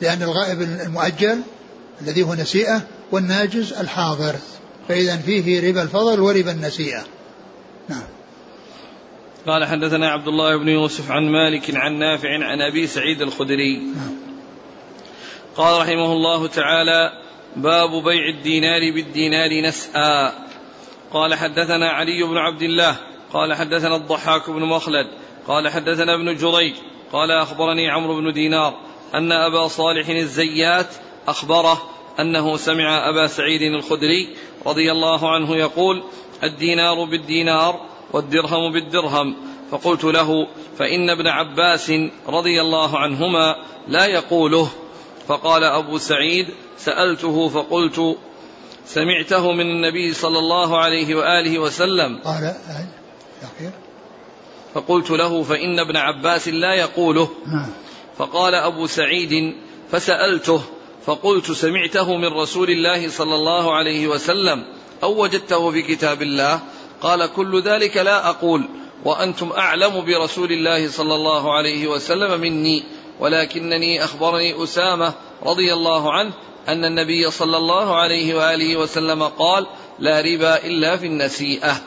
[0.00, 1.42] لأن الغائب المؤجل
[2.02, 2.82] الذي هو نسيئة
[3.12, 4.34] والناجز الحاضر.
[4.88, 7.04] فإذا فيه ربا الفضل وربا النسيئة.
[7.88, 8.04] نعم.
[9.46, 13.76] قال حدثنا عبد الله بن يوسف عن مالك عن نافع عن أبي سعيد الخدري.
[13.76, 14.16] نعم.
[15.56, 17.10] قال رحمه الله تعالى
[17.56, 20.32] باب بيع الدينار بالدينار نسأى
[21.12, 22.96] قال حدثنا علي بن عبد الله
[23.32, 25.06] قال حدثنا الضحاك بن مخلد
[25.46, 26.74] قال حدثنا ابن جريج
[27.12, 30.86] قال أخبرني عمرو بن دينار أن أبا صالح الزيات
[31.28, 31.82] أخبره
[32.20, 36.02] أنه سمع أبا سعيد الخدري رضي الله عنه يقول
[36.44, 37.80] الدينار بالدينار
[38.12, 39.36] والدرهم بالدرهم.
[39.70, 40.46] فقلت له
[40.78, 41.92] فإن ابن عباس
[42.28, 43.56] رضي الله عنهما
[43.88, 44.68] لا يقوله.
[45.28, 46.46] فقال أبو سعيد
[46.78, 48.16] سألته فقلت
[48.86, 52.18] سمعته من النبي صلى الله عليه وآله وسلم.
[52.24, 52.54] قال
[54.74, 57.28] فقلت له فإن ابن عباس لا يقوله.
[57.46, 57.87] نعم.
[58.18, 59.54] فقال أبو سعيد
[59.90, 60.62] فسألته
[61.06, 64.64] فقلت سمعته من رسول الله صلى الله عليه وسلم
[65.02, 66.60] أو وجدته في كتاب الله؟
[67.00, 68.68] قال كل ذلك لا أقول
[69.04, 72.84] وأنتم أعلم برسول الله صلى الله عليه وسلم مني
[73.20, 76.32] ولكنني أخبرني أسامة رضي الله عنه
[76.68, 79.66] أن النبي صلى الله عليه وآله وسلم قال
[79.98, 81.80] لا ربا إلا في النسيئة.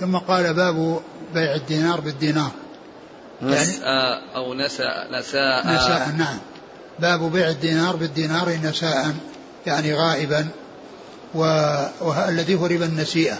[0.00, 1.00] ثم قال باب
[1.34, 2.50] بيع الدينار بالدينار.
[3.42, 3.70] يعني؟
[4.36, 5.66] أو نساء نساء.
[5.66, 6.38] نساء نعم.
[6.98, 9.14] باب بيع الدينار بالدينار نساء
[9.66, 10.48] يعني غائبا
[11.34, 13.38] والذي هو ربا النسيئة.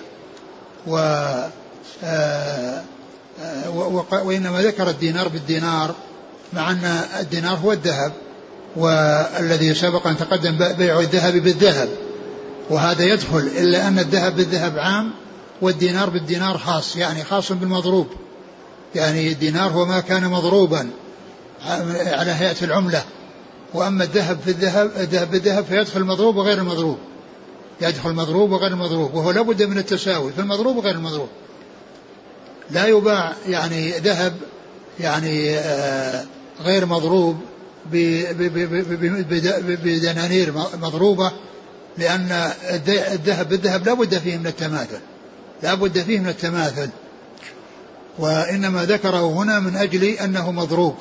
[0.86, 0.96] و
[2.04, 2.82] آه،
[3.40, 3.92] آه،
[4.24, 5.94] وإنما ذكر الدينار بالدينار
[6.52, 6.84] مع أن
[7.20, 8.12] الدينار هو الذهب
[8.76, 11.88] والذي سبق أن تقدم بيع الذهب بالذهب.
[12.70, 15.10] وهذا يدخل إلا أن الذهب بالذهب عام
[15.62, 18.06] والدينار بالدينار خاص يعني خاص بالمضروب.
[18.94, 20.90] يعني الدينار هو ما كان مضروبا
[22.06, 23.02] على هيئة العملة.
[23.74, 26.98] وأما الذهب في الذهب الذهب بالذهب فيدخل المضروب وغير المضروب.
[27.80, 31.28] يدخل المضروب وغير المضروب وهو لابد من التساوي في المضروب وغير المضروب.
[32.70, 34.34] لا يباع يعني ذهب
[35.00, 36.24] يعني آه،
[36.64, 37.36] غير مضروب
[39.82, 40.52] بدنانير
[40.82, 41.32] مضروبة
[41.98, 42.50] لأن
[43.12, 45.00] الذهب بالذهب لا بد فيه من التماثل.
[45.62, 46.88] لا بد فيه من التماثل.
[48.18, 50.94] وإنما ذكره هنا من أجل أنه مضروب.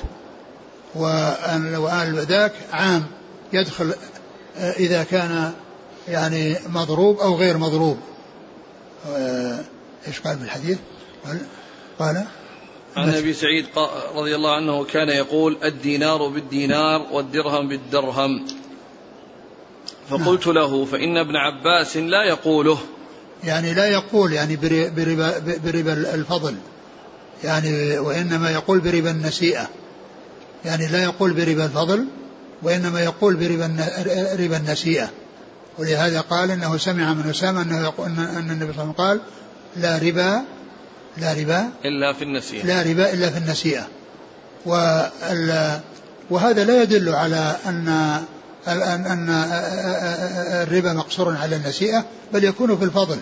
[0.94, 3.04] وأن ذاك عام
[3.52, 3.94] يدخل
[4.58, 5.52] إذا كان
[6.08, 7.98] يعني مضروب أو غير مضروب.
[10.08, 10.78] إيش قال في الحديث؟
[11.98, 12.24] قال
[12.96, 13.66] عن أبي سعيد
[14.14, 18.46] رضي الله عنه كان يقول الدينار بالدينار والدرهم بالدرهم.
[20.08, 20.54] فقلت نعم.
[20.54, 22.78] له فإن ابن عباس لا يقوله.
[23.44, 26.54] يعني لا يقول يعني بربا, بربا الفضل.
[27.44, 29.68] يعني وانما يقول بربا النسيئه
[30.64, 32.06] يعني لا يقول بربا الفضل
[32.62, 33.76] وانما يقول بربا
[34.38, 35.10] ربا النسيئه
[35.78, 39.20] ولهذا قال انه سمع من اسامه انه يقول ان النبي صلى الله عليه وسلم قال
[39.76, 40.42] لا ربا
[41.18, 43.88] لا ربا إلا في النسيئة لا ربا إلا في النسيئة
[46.30, 47.88] وهذا لا يدل على أن
[48.66, 49.28] أن
[50.62, 53.16] الربا مقصور على النسيئة بل يكون في الفضل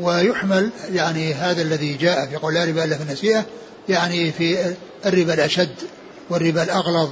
[0.00, 3.44] ويحمل يعني هذا الذي جاء في قول لا ربا إلا في النسيئة
[3.88, 4.74] يعني في
[5.06, 5.74] الربا الأشد
[6.30, 7.10] والربا الأغلظ.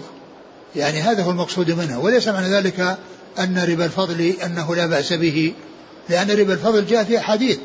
[0.76, 2.00] يعني هذا هو المقصود منه.
[2.00, 2.98] وليس معنى ذلك
[3.38, 5.54] أن ربا الفضل أنه لا بأس به
[6.08, 7.58] لأن ربا الفضل جاء في أحاديث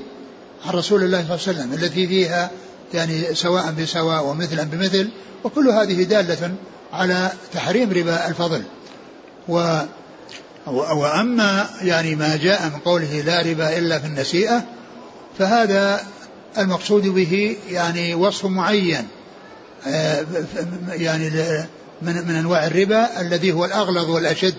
[0.65, 2.51] عن رسول الله صلى الله عليه وسلم التي فيها
[2.93, 5.09] يعني سواء بسواء ومثلا بمثل
[5.43, 6.55] وكل هذه دالة
[6.93, 8.63] على تحريم ربا الفضل.
[9.47, 9.79] و
[10.67, 14.63] وأما يعني ما جاء من قوله لا ربا إلا في النسيئة
[15.39, 16.01] فهذا
[16.57, 19.07] المقصود به يعني وصف معين
[19.87, 20.25] آه،
[20.89, 21.29] يعني
[22.01, 24.55] من من أنواع الربا الذي هو الأغلظ والأشد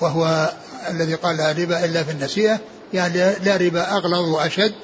[0.00, 0.52] وهو
[0.90, 2.60] الذي قال لا ربا إلا في النسيئة
[2.94, 4.74] يعني لا ربا أغلظ وأشد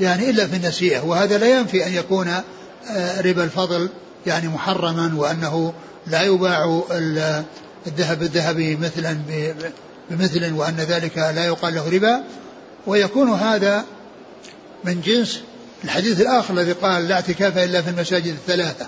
[0.00, 2.28] يعني إلا في النسيئة وهذا لا ينفي أن يكون
[2.90, 3.88] آه، ربا الفضل
[4.26, 5.72] يعني محرما وأنه
[6.06, 6.82] لا يباع
[7.86, 9.18] الذهب بالذهب مثلا
[10.10, 12.24] بمثل وأن ذلك لا يقال له ربا
[12.86, 13.84] ويكون هذا
[14.84, 15.40] من جنس
[15.84, 18.86] الحديث الآخر الذي قال لا اعتكاف إلا في المساجد الثلاثة.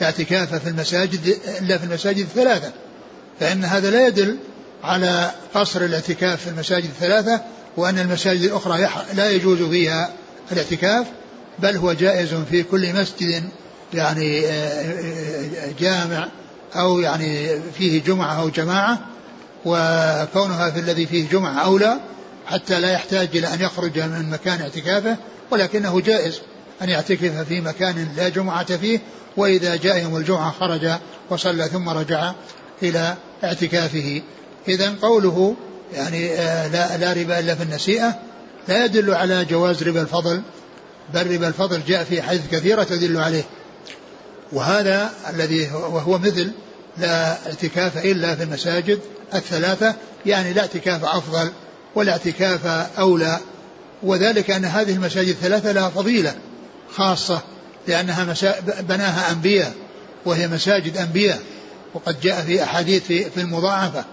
[0.00, 2.72] لا اعتكاف في المساجد إلا في المساجد الثلاثة.
[3.40, 4.36] فإن هذا لا يدل
[4.84, 7.40] على قصر الاعتكاف في المساجد الثلاثة
[7.76, 10.10] وأن المساجد الأخرى لا يجوز فيها
[10.52, 11.06] الاعتكاف
[11.58, 13.42] بل هو جائز في كل مسجد
[13.94, 16.28] يعني آه، آه، جامع
[16.76, 18.98] أو يعني فيه جمعة أو جماعة
[19.64, 21.96] وكونها في الذي فيه جمعة أولى
[22.50, 25.16] حتى لا يحتاج إلى أن يخرج من مكان اعتكافه
[25.50, 26.40] ولكنه جائز
[26.82, 29.00] أن يعتكف في مكان لا جمعة فيه
[29.36, 30.90] وإذا جاء يوم الجمعة خرج
[31.30, 32.32] وصلى ثم رجع
[32.82, 34.22] إلى اعتكافه.
[34.68, 35.56] إذا قوله
[35.94, 38.18] يعني آه، لا, لا ربا إلا في النسيئة
[38.68, 40.42] لا يدل على جواز ربا الفضل
[41.14, 43.44] بل ربا الفضل جاء في حديث كثيرة تدل عليه.
[44.52, 46.50] وهذا الذي وهو مثل
[46.98, 48.98] لا اعتكاف إلا في المساجد
[49.34, 49.94] الثلاثة
[50.26, 51.50] يعني لا اعتكاف أفضل
[51.94, 52.66] ولا اعتكاف
[52.98, 53.38] أولى
[54.02, 56.34] وذلك أن هذه المساجد الثلاثة لها فضيلة
[56.90, 57.40] خاصة
[57.88, 58.60] لأنها مسا...
[58.80, 59.72] بناها أنبياء
[60.26, 61.40] وهي مساجد أنبياء
[61.94, 64.04] وقد جاء في أحاديث في, في المضاعفة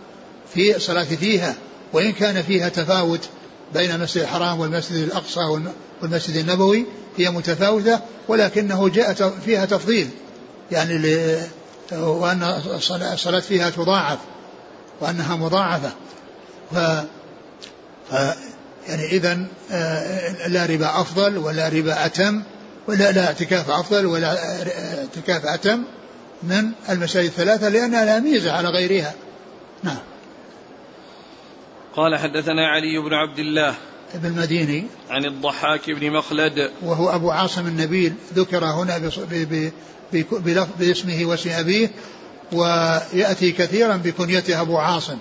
[0.54, 1.56] في الصلاة فيها
[1.94, 3.30] وإن كان فيها تفاوت
[3.74, 5.40] بين المسجد الحرام والمسجد الأقصى
[6.02, 6.86] والمسجد النبوي
[7.18, 9.14] هي متفاوتة ولكنه جاء
[9.46, 10.10] فيها تفضيل
[10.72, 10.94] يعني
[11.92, 12.44] وأن
[13.14, 14.18] الصلاة فيها تضاعف
[15.02, 15.92] وأنها مضاعفة.
[16.72, 16.78] ف
[18.88, 22.44] يعني إذا آه، لا ربا أفضل ولا ربا أتم
[22.88, 24.38] ولا لا اعتكاف أفضل ولا
[24.98, 25.84] اعتكاف أتم
[26.44, 29.14] من المساجد الثلاثة لأنها لا ميزة على غيرها.
[29.84, 29.98] نعم.
[31.96, 33.76] قال حدثنا علي بن عبد الله
[34.14, 36.72] ابن المديني عن الضحاك بن مخلد.
[36.84, 38.98] وهو أبو عاصم النبيل ذكر هنا
[40.80, 41.92] باسمه واسم أبيه
[42.52, 45.18] ويأتي كثيرا بكنيته أبو عاصم.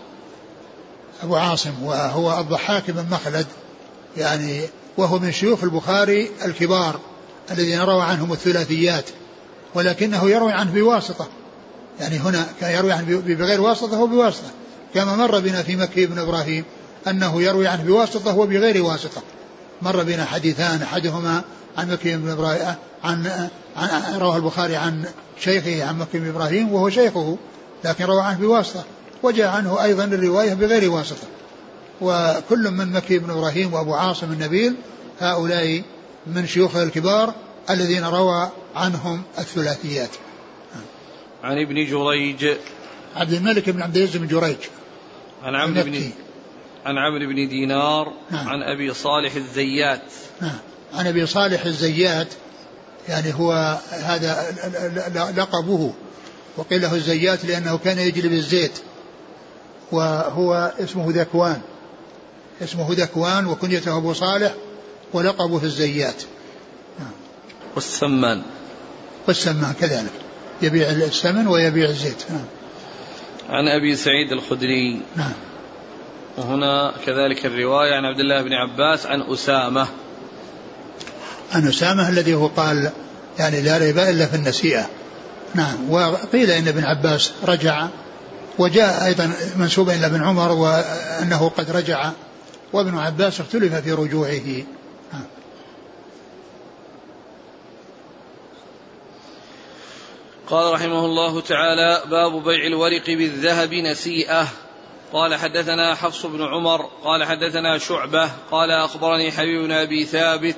[1.22, 3.46] أبو عاصم وهو الضحاك بن مخلد
[4.16, 4.60] يعني
[4.96, 7.00] وهو من شيوخ البخاري الكبار
[7.50, 9.04] الذين روى عنهم الثلاثيات
[9.74, 11.28] ولكنه يروي عنه بواسطة.
[12.00, 14.50] يعني هنا كان يروي عنه بغير واسطة وبواسطة
[14.94, 16.64] كما مر بنا في مكي بن إبراهيم
[17.06, 19.22] أنه يروي عنه بواسطة وبغير واسطة.
[19.82, 21.42] مر بنا حديثان أحدهما
[21.78, 25.04] عن مكي بن إبراهيم عن, عن رواه البخاري عن
[25.40, 27.36] شيخه عن مكي بن إبراهيم وهو شيخه
[27.84, 28.84] لكن روى عنه بواسطة.
[29.22, 31.28] وجاء عنه أيضا الرواية بغير واسطة.
[32.00, 34.74] وكل من مكي بن إبراهيم وأبو عاصم النبيل
[35.20, 35.82] هؤلاء
[36.26, 37.34] من شيوخه الكبار
[37.70, 40.10] الذين روى عنهم الثلاثيات.
[41.42, 42.56] عن ابن جريج.
[43.16, 44.56] عبد الملك بن عبد العزيز بن جريج.
[45.42, 46.10] عن عمرو بن
[46.86, 48.12] عن عمرو بن دينار.
[48.30, 48.48] نعم.
[48.48, 50.02] عن أبي صالح الزيات.
[50.40, 50.58] نعم.
[50.94, 52.28] عن أبي صالح الزيات
[53.08, 55.92] يعني هو هذا لقبه.
[56.56, 58.78] وقيل له الزيات لأنه كان يجلب الزيت.
[59.92, 61.60] وهو اسمه ذكوان.
[62.62, 64.54] اسمه ذكوان وكنيته أبو صالح
[65.12, 66.22] ولقبه الزيات.
[67.74, 68.42] والسمان.
[69.28, 70.12] والسمان كذلك.
[70.62, 72.24] يبيع السمن ويبيع الزيت.
[72.30, 72.44] نعم.
[73.48, 75.00] عن أبي سعيد الخدري.
[75.16, 75.32] نعم.
[76.36, 79.86] وهنا كذلك الرواية عن عبد الله بن عباس عن أسامة.
[81.52, 82.90] عن أسامة الذي هو قال
[83.38, 84.86] يعني لا ربا إلا في النسيئة.
[85.54, 85.90] نعم.
[85.90, 87.88] وقيل إن ابن عباس رجع
[88.58, 92.10] وجاء أيضا منسوبا إلى ابن عمر وأنه قد رجع
[92.72, 94.64] وابن عباس اختلف في رجوعه.
[100.50, 104.48] قال رحمه الله تعالى باب بيع الورق بالذهب نسيئة.
[105.12, 110.56] قال حدثنا حفص بن عمر قال حدثنا شعبة قال أخبرني حبيب بن أبي ثابت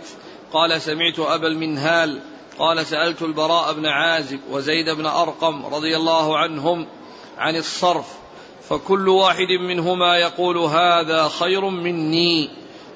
[0.52, 2.20] قال سمعت أبا المنهال
[2.58, 6.86] قال سألت البراء بن عازب وزيد بن أرقم رضي الله عنهم
[7.38, 8.06] عن الصرف
[8.68, 12.50] فكل واحد منهما يقول هذا خير مني.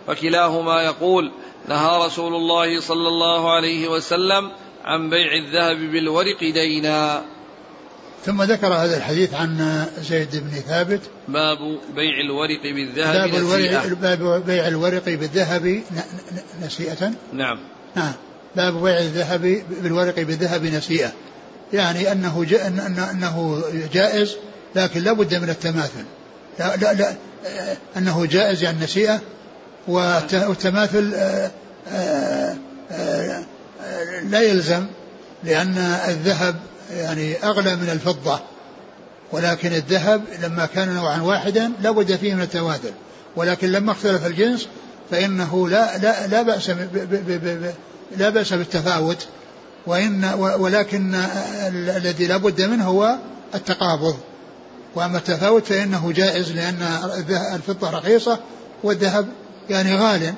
[0.07, 1.33] فكلاهما يقول
[1.69, 4.51] نهى رسول الله صلى الله عليه وسلم
[4.85, 7.23] عن بيع الذهب بالورق دينا.
[8.25, 11.01] ثم ذكر هذا الحديث عن زيد بن ثابت.
[11.29, 11.59] باب
[11.95, 13.95] بيع الورق بالذهب باب نسيئة.
[13.95, 15.83] باب بيع الورق بالذهب
[16.63, 17.13] نسيئة.
[17.33, 17.59] نعم.
[17.97, 18.13] نعم.
[18.57, 21.13] باب بيع الذهب بالورق بالذهب نسيئة.
[21.73, 22.47] يعني أنه
[23.11, 23.63] أنه
[23.93, 24.37] جائز
[24.77, 26.05] لكن لا بد من التماثل.
[26.59, 27.15] لا لا, لا
[27.97, 29.21] أنه جائز يعني نسيئة
[29.89, 31.51] والتماثل آآ
[31.93, 32.57] آآ
[32.91, 33.45] آآ
[34.31, 34.87] لا يلزم
[35.45, 36.57] لأن الذهب
[36.93, 38.41] يعني أغلى من الفضة.
[39.33, 42.93] ولكن الذهب لما كان نوعا واحدا لا بد فيه من التواثل
[43.37, 44.69] ولكن لما اختلف الجنس
[45.11, 46.71] فإنه لا لا لا بأس
[48.17, 49.27] لا بأس بالتفاوت.
[49.87, 51.15] وإن ولكن
[51.67, 53.17] الذي لا بد منه هو
[53.55, 54.17] التقابض.
[54.95, 56.83] وأما التفاوت فإنه جائز لأن
[57.55, 58.39] الفضة رخيصة
[58.83, 59.27] والذهب
[59.71, 60.35] يعني غال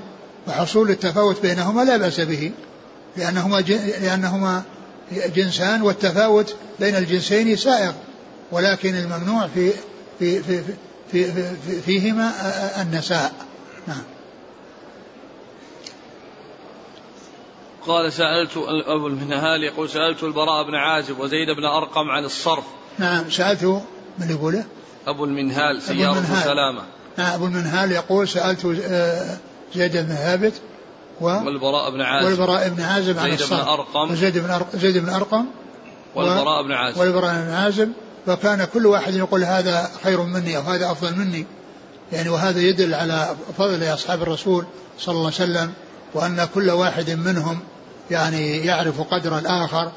[0.48, 2.52] وحصول التفاوت بينهما لا بأس به
[3.16, 3.60] لأنهما
[4.02, 4.62] لأنهما
[5.12, 7.92] جنسان والتفاوت بين الجنسين سائغ
[8.52, 9.70] ولكن الممنوع في
[10.18, 10.62] في في
[11.12, 11.32] في, في,
[11.66, 12.32] في فيهما
[12.82, 13.32] النساء.
[13.86, 14.02] نعم.
[17.86, 18.50] قال سألت
[18.86, 22.64] أبو المنهال يقول سألت البراء بن عازب وزيد بن أرقم عن الصرف.
[22.98, 23.64] نعم سألت
[24.18, 24.64] من يقوله؟
[25.06, 26.82] أبو المنهال سيارة أبو سلامة.
[27.18, 29.36] نعم أبو المنهال يقول سألت آه،
[29.74, 30.52] زيد بن ثابت
[31.20, 32.26] و والبراء بن عازب.
[32.26, 34.12] والبراء بن عازب عن زيد بن أرقم.
[34.12, 35.46] وزيد بن أرقم زيد بن أرقم
[36.14, 36.98] والبراء بن عازب.
[36.98, 37.92] والبراء بن عازب.
[38.26, 41.46] فكان كل واحد يقول هذا خير مني أو هذا أفضل مني.
[42.12, 44.64] يعني وهذا يدل على فضل أصحاب الرسول
[44.98, 45.72] صلى الله عليه وسلم
[46.14, 47.60] وأن كل واحد منهم
[48.10, 49.92] يعني يعرف قدر الآخر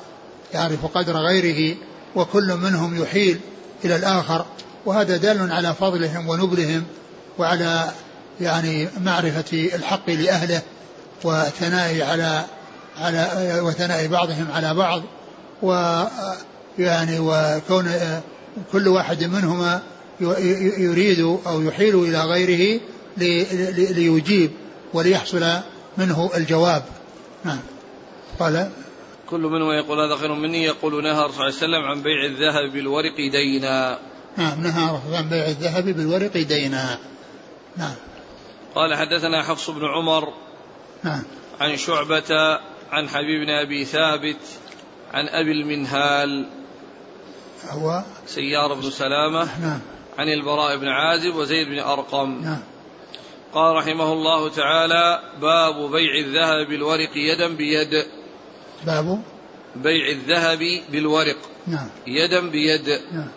[0.53, 1.75] يعرف قدر غيره
[2.15, 3.39] وكل منهم يحيل
[3.85, 4.45] إلى الآخر.
[4.85, 6.83] وهذا دال على فضلهم ونبلهم
[7.37, 7.91] وعلى
[8.41, 10.61] يعني معرفة الحق لأهله
[11.23, 12.45] وثناء على
[12.97, 15.01] على وثناء بعضهم على بعض.
[15.61, 16.03] و
[16.79, 17.91] يعني وكون
[18.71, 19.81] كل واحد منهما
[20.77, 22.79] يريد أو يحيل إلى غيره
[23.17, 24.51] ليجيب
[24.93, 25.45] وليحصل
[25.97, 26.83] منه الجواب.
[27.45, 27.59] نعم.
[28.39, 28.71] قال
[29.29, 30.63] كل منهما يقول هذا خير مني.
[30.63, 33.99] يقول نهى الرسول صلى الله عليه وسلم عن بيع الذهب بالورق دينا.
[34.37, 36.99] نعم نهى عن بيع الذهب بالورق دينا.
[37.77, 37.95] نعم.
[38.75, 40.33] قال حدثنا حفص بن عمر
[41.03, 41.23] نعم.
[41.59, 42.59] عن شعبة
[42.91, 44.41] عن حبيب بن أبي ثابت
[45.13, 46.49] عن أبي المنهال.
[47.69, 49.61] هو سيار بن سلامة.
[49.61, 49.79] نعم.
[50.17, 52.41] عن البراء بن عازب وزيد بن أرقم.
[52.43, 52.61] نعم.
[53.53, 58.05] قال رحمه الله تعالى باب بيع الذهب بالورق يدا بيد.
[58.85, 59.21] باب
[59.75, 61.37] بيع الذهب بالورق.
[61.67, 61.89] نعم.
[62.07, 62.89] يدا بيد.
[63.11, 63.27] نعم.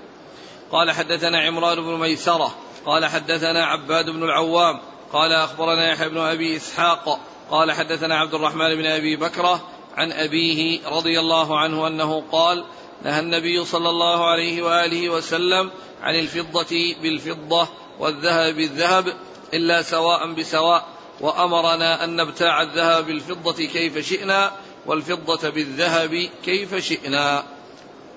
[0.72, 2.54] قال حدثنا عمران بن ميسرة.
[2.86, 4.80] قال حدثنا عباد بن العوام.
[5.12, 7.20] قال أخبرنا يحيى بن أبي إسحاق.
[7.50, 9.60] قال حدثنا عبد الرحمن بن أبي بكرة
[9.96, 12.64] عن أبيه رضي الله عنه أنه قال
[13.04, 15.70] نهى النبي صلى الله عليه وآله وسلم
[16.02, 17.68] عن الفضة بالفضة
[17.98, 19.16] والذهب بالذهب
[19.54, 20.88] إلا سواء بسواء
[21.20, 24.52] وأمرنا أن نبتاع الذهب بالفضة كيف شئنا
[24.86, 27.44] والفضة بالذهب كيف شئنا.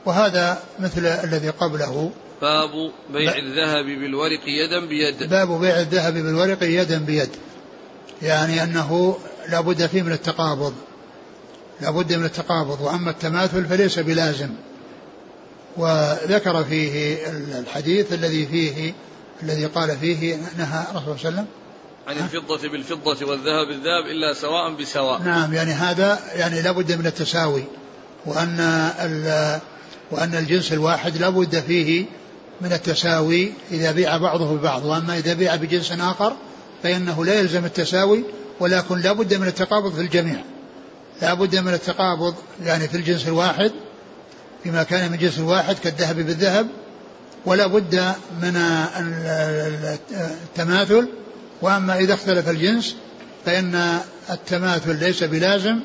[0.06, 2.12] وهذا مثل الذي قبله.
[2.42, 5.30] باب بيع الذهب بالورق يدا بيد.
[5.30, 7.30] باب بيع الذهب بالورق يدا بيد.
[8.22, 9.18] يعني أنه
[9.50, 10.74] لا بد فيه من التقابض.
[11.82, 12.82] لا بد من التقابض.
[12.82, 14.50] وأما التماثل فليس بلازم.
[15.78, 17.18] وذكر فيه
[17.60, 18.94] الحديث الذي فيه
[19.44, 21.46] الذي قال فيه نهى الرسول صلى الله عليه وسلم
[22.08, 25.22] عن الفضة بالفضة والذهب بالذهب إلا سواء بسواء.
[25.22, 27.64] نعم يعني هذا يعني لابد من التساوي
[28.26, 28.60] وأن
[30.12, 32.06] وأن الجنس الواحد لابد فيه
[32.62, 36.36] من التساوي إذا بيع بعضه ببعض وأما إذا بيع بجنس آخر
[36.84, 38.24] فإنه لا يلزم التساوي
[38.60, 40.42] ولكن لابد من التقابض في الجميع.
[41.22, 43.72] لابد من التقابض يعني في الجنس الواحد
[44.64, 46.68] فيما كان من جنس واحد كالذهب بالذهب
[47.46, 48.58] ولا بد من
[50.12, 51.08] التماثل
[51.64, 52.96] وأما إذا اختلف الجنس
[53.46, 54.00] فإن
[54.30, 55.80] التماثل ليس بلازم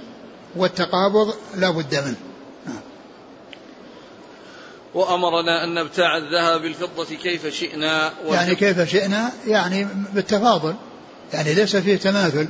[0.56, 2.16] والتقابض لا بد منه.
[4.94, 10.74] وأمرنا أن نبتاع الذهب بالفضة كيف شئنا يعني كيف شئنا؟ يعني بالتفاضل.
[11.32, 12.48] يعني ليس فيه تماثل.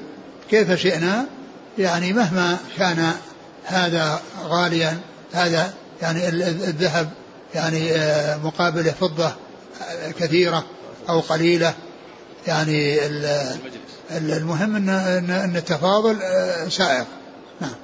[0.50, 1.26] كيف شئنا؟
[1.78, 3.12] يعني مهما كان
[3.64, 4.98] هذا غاليا
[5.32, 7.10] هذا يعني الذهب
[7.54, 10.64] يعني آه، مقابله فضة آه، كثيرة
[11.08, 11.74] أو قليلة
[12.48, 13.06] يعني
[14.10, 17.04] المهم أن التفاضل آه، سائغ.
[17.60, 17.74] نعم.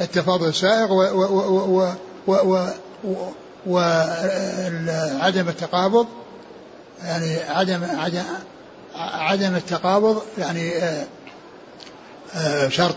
[0.00, 0.92] التفاضل سائغ
[3.66, 6.06] وعدم التقابض
[7.04, 8.24] يعني عدم عدم
[8.96, 10.72] عدم التقابض يعني
[12.68, 12.96] شرط.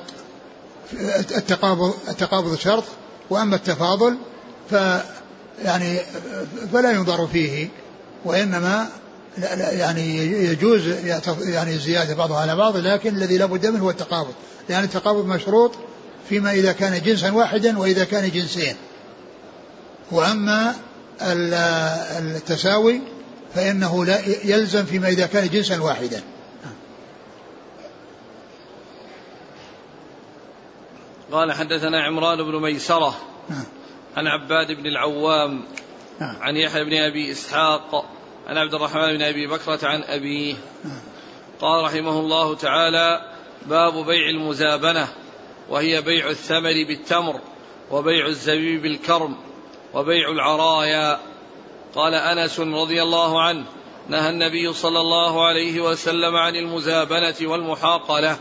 [1.37, 2.83] التقابض التقابض شرط
[3.29, 4.17] وأما التفاضل
[4.71, 4.75] ف
[5.63, 5.99] يعني
[6.73, 7.69] فلا ينظر فيه.
[8.25, 8.87] وإنما
[9.57, 10.87] يعني يجوز
[11.47, 14.33] يعني الزياده بعضها على بعض لكن الذي لا بد منه هو التقابض.
[14.69, 15.71] لأن التقابض مشروط
[16.29, 18.75] فيما إذا كان جنسا واحدا وإذا كان جنسين.
[20.11, 20.75] وأما
[22.21, 23.01] التساوي
[23.55, 26.21] فإنه لا يلزم فيما إذا كان جنسا واحدا.
[31.31, 33.15] قال حدثنا عمران بن ميسرة
[33.49, 33.63] نعم.
[34.17, 35.63] عن عباد بن العوام
[36.19, 36.35] نعم.
[36.41, 38.05] عن يحيى بن أبي إسحاق
[38.47, 41.01] عن عبد الرحمن بن أبي بكرة عن أبيه نعم.
[41.61, 43.21] قال رحمه الله تعالى
[43.65, 45.07] باب بيع المزابنة
[45.69, 47.39] وهي بيع الثمر بالتمر
[47.91, 49.37] وبيع الزبيب بالكرم
[49.93, 51.19] وبيع العرايا
[51.95, 53.65] قال أنس رضي الله عنه
[54.09, 58.37] نهى النبي صلى الله عليه وسلم عن المزابنة والمحاقلة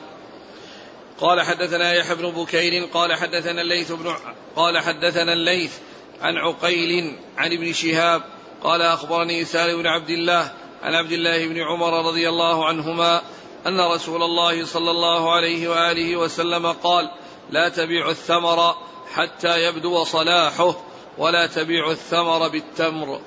[1.21, 4.15] قال حدثنا يحيى بن بكير قال حدثنا الليث بن
[4.57, 5.79] قال حدثنا الليث
[6.23, 8.23] عن عقيل عن ابن شهاب
[8.63, 10.53] قال أخبرني سالم بن عبد الله
[10.83, 13.23] عن عبد الله بن عمر رضي الله عنهما
[13.67, 17.11] أن رسول الله صلى الله عليه وآله وسلم قال
[17.51, 18.75] لا تبيع الثمر
[19.15, 20.77] حتى يبدو صلاحه
[21.19, 23.21] ولا تبيع الثمر بالتمر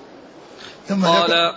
[0.88, 1.54] ثم قال.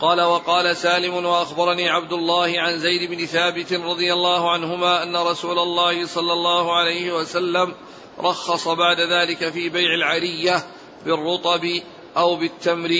[0.00, 5.58] قال وقال سالم وأخبرني عبد الله عن زيد بن ثابت رضي الله عنهما أن رسول
[5.58, 7.74] الله صلى الله عليه وسلم
[8.20, 10.64] رخص بعد ذلك في بيع العرية
[11.04, 11.68] بالرطب
[12.16, 12.90] أو بالتمر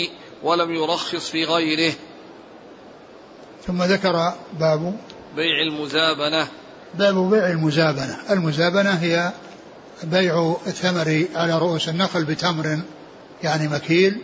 [0.42, 1.94] ولم يرخص في غيره.
[3.66, 4.96] ثم ذكر باب
[5.36, 6.46] بيع المزابنة.
[6.94, 8.18] باب بيع المزابنة.
[8.30, 9.32] المزابنة هي
[10.04, 12.78] بيع الثمر على رؤوس النخل بتمر
[13.42, 14.20] يعني مكيل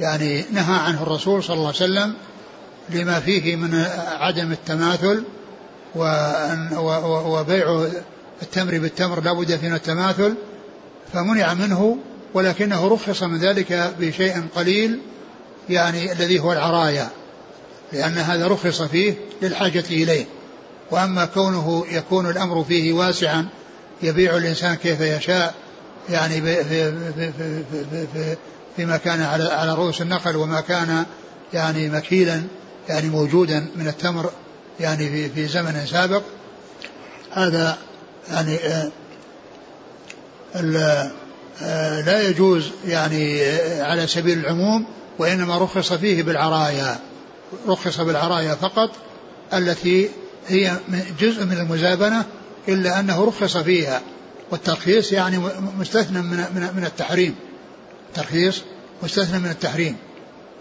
[0.00, 2.14] يعني نهى عنه الرسول صلى الله عليه وسلم
[2.90, 3.74] لما فيه من
[4.08, 5.24] عدم التماثل
[7.26, 7.88] وبيع
[8.42, 10.34] التمر بالتمر لا بد فيه من التماثل
[11.12, 11.98] فمنع منه
[12.34, 15.00] ولكنه رخص من ذلك بشيء قليل
[15.68, 17.08] يعني الذي هو العرايا
[17.92, 20.26] لأن هذا رخص فيه للحاجة إليه.
[20.90, 23.48] وأما كونه يكون الأمر فيه واسعا
[24.02, 25.54] يبيع الإنسان كيف يشاء
[26.08, 28.36] يعني في, في, في, في, في, في
[28.76, 31.06] فيما كان على على رؤوس النخل وما كان
[31.54, 32.42] يعني مكيلا
[32.88, 34.30] يعني موجودا من التمر
[34.80, 36.22] يعني في في زمن سابق.
[37.32, 37.78] هذا
[38.28, 38.56] يعني
[40.54, 41.10] آه،
[41.62, 44.86] آه، لا يجوز يعني آه، على سبيل العموم
[45.18, 46.98] وإنما رخص فيه بالعرايا.
[47.68, 48.90] رخص بالعرايا فقط
[49.54, 50.10] التي
[50.48, 50.76] هي
[51.20, 52.24] جزء من المزابنة
[52.68, 54.00] إلا أنه رخص فيها.
[54.50, 55.38] والترخيص يعني
[55.78, 57.34] مستثنى من من من التحريم.
[58.14, 58.62] ترخيص
[59.02, 59.96] مستثنى من التحريم.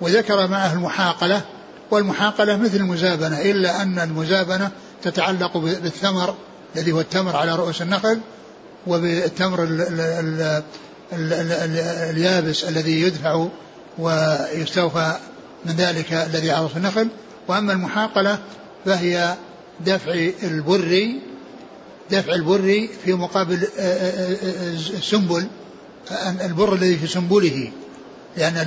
[0.01, 1.41] وذكر معه المحاقلة
[1.91, 6.35] والمحاقلة مثل المزابنة إلا أن المزابنة تتعلق بالثمر
[6.75, 8.19] الذي هو التمر على رؤوس النخل
[8.87, 10.63] وبالتمر ال ال ال
[11.13, 11.77] ال ال ال
[12.09, 13.47] اليابس الذي يدفع
[13.97, 15.17] ويستوفى
[15.65, 17.07] من ذلك الذي على رؤوس النخل.
[17.47, 18.39] وأما المحاقلة
[18.85, 19.35] فهي
[19.85, 21.13] دفع البر
[22.11, 23.67] دفع البر في مقابل
[24.97, 25.47] السنبل
[26.41, 27.71] البر الذي في سنبله.
[28.37, 28.57] لأن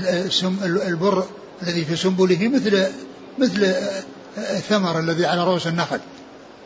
[0.86, 1.24] البر
[1.62, 2.86] الذي في سنبله مثل
[3.38, 3.74] مثل
[4.36, 6.00] الثمر الذي على رؤوس النخل.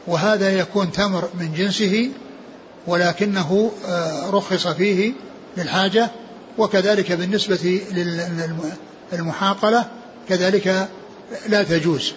[0.07, 2.11] وهذا يكون تمر من جنسه
[2.87, 3.73] ولكنه
[4.31, 5.13] رخص فيه
[5.57, 6.11] للحاجة
[6.59, 7.81] وكذلك بالنسبة
[9.13, 9.85] للمحاقلة
[10.29, 10.89] كذلك
[11.49, 12.13] لا تجوز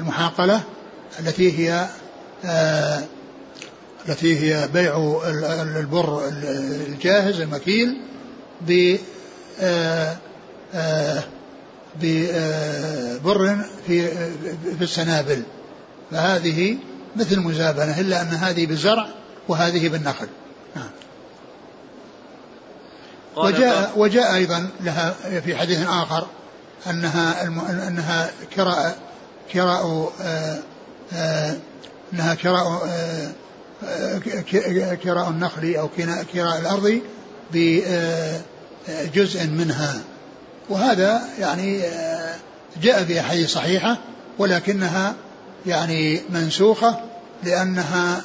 [0.00, 0.60] المحاقلة
[1.20, 1.88] التي هي
[4.08, 5.20] التي هي بيع
[5.76, 6.28] البر
[6.88, 8.00] الجاهز المكيل
[8.60, 8.96] ب
[12.02, 14.08] ببر في
[14.78, 15.42] في السنابل.
[16.10, 16.76] فهذه
[17.18, 19.08] مثل مزابنة إلا أن هذه بالزرع
[19.48, 20.28] وهذه بالنخل.
[20.76, 20.90] نعم.
[23.36, 25.14] وجاء وجاء أيضا لها
[25.44, 26.26] في حديث آخر
[26.90, 27.46] أنها
[27.88, 28.98] أنها كراء
[29.52, 30.12] كراء
[32.12, 32.88] أنها كراء
[35.02, 35.88] كراء النخل أو
[36.32, 37.00] كراء الأرض
[37.52, 40.00] بجزء منها.
[40.68, 41.82] وهذا يعني
[42.82, 43.98] جاء في أحاديث صحيحة
[44.38, 45.14] ولكنها
[45.66, 47.00] يعني منسوخة
[47.44, 48.22] لأنها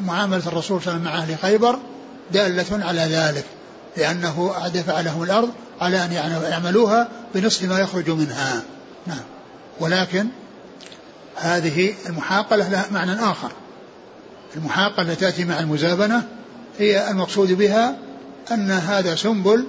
[0.00, 1.78] معاملة الرسول صلى الله عليه وسلم مع أهل خيبر
[2.32, 3.44] دالة على ذلك
[3.96, 5.50] لأنه دفع لهم الأرض
[5.80, 6.12] على أن
[6.50, 8.62] يعملوها بنصف ما يخرج منها.
[9.06, 9.22] نعم.
[9.80, 10.26] ولكن
[11.36, 13.52] هذه المحاقلة لها معنى آخر.
[14.56, 16.22] المحاقلة تأتي مع المزابنة
[16.78, 17.96] هي المقصود بها
[18.52, 19.66] أن هذا سنبل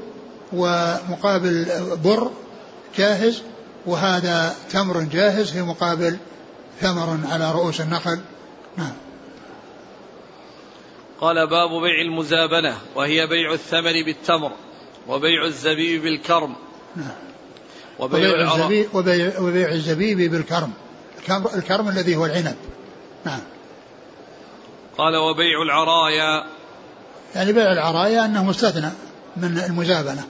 [0.54, 1.68] ومقابل
[2.04, 2.32] بر
[2.98, 3.41] جاهز
[3.86, 6.18] وهذا تمر جاهز في مقابل
[6.82, 8.20] ثمر على رؤوس النخل.
[8.78, 8.93] نعم.
[11.21, 14.51] قال باب بيع المزابنة وهي بيع الثمر بالتمر
[15.07, 16.55] وبيع الزبيب بالكرم.
[16.95, 17.15] نعم.
[17.99, 20.73] وبيع الزبيب وبيع, وبيع الزبيب بالكرم.
[21.55, 22.55] الكرم الذي هو العنب.
[23.26, 23.39] نعم.
[24.97, 26.45] قال وبيع العرايا.
[27.36, 28.89] يعني بيع العرايا أنه مستثنى
[29.38, 30.23] من المزابنة.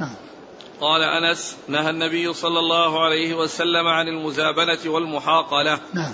[0.00, 0.14] نعم.
[0.80, 5.80] قال أنس نهى النبي صلى الله عليه وسلم عن المزابنة والمحاقلة.
[5.94, 6.12] نعم.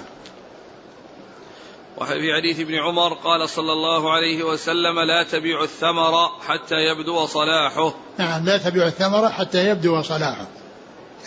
[2.00, 7.94] وفي حديث ابن عمر قال صلى الله عليه وسلم لا تبيع الثمر حتى يبدو صلاحه.
[8.18, 10.46] نعم لا تبيع الثمر حتى يبدو صلاحه.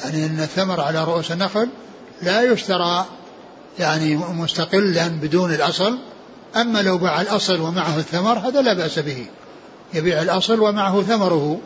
[0.03, 1.69] يعني أن الثمر على رؤوس النخل
[2.21, 3.05] لا يشترى
[3.79, 5.97] يعني مستقلا بدون الأصل
[6.55, 9.27] أما لو باع الأصل ومعه الثمر هذا لا بأس به.
[9.93, 11.59] يبيع الأصل ومعه ثمره.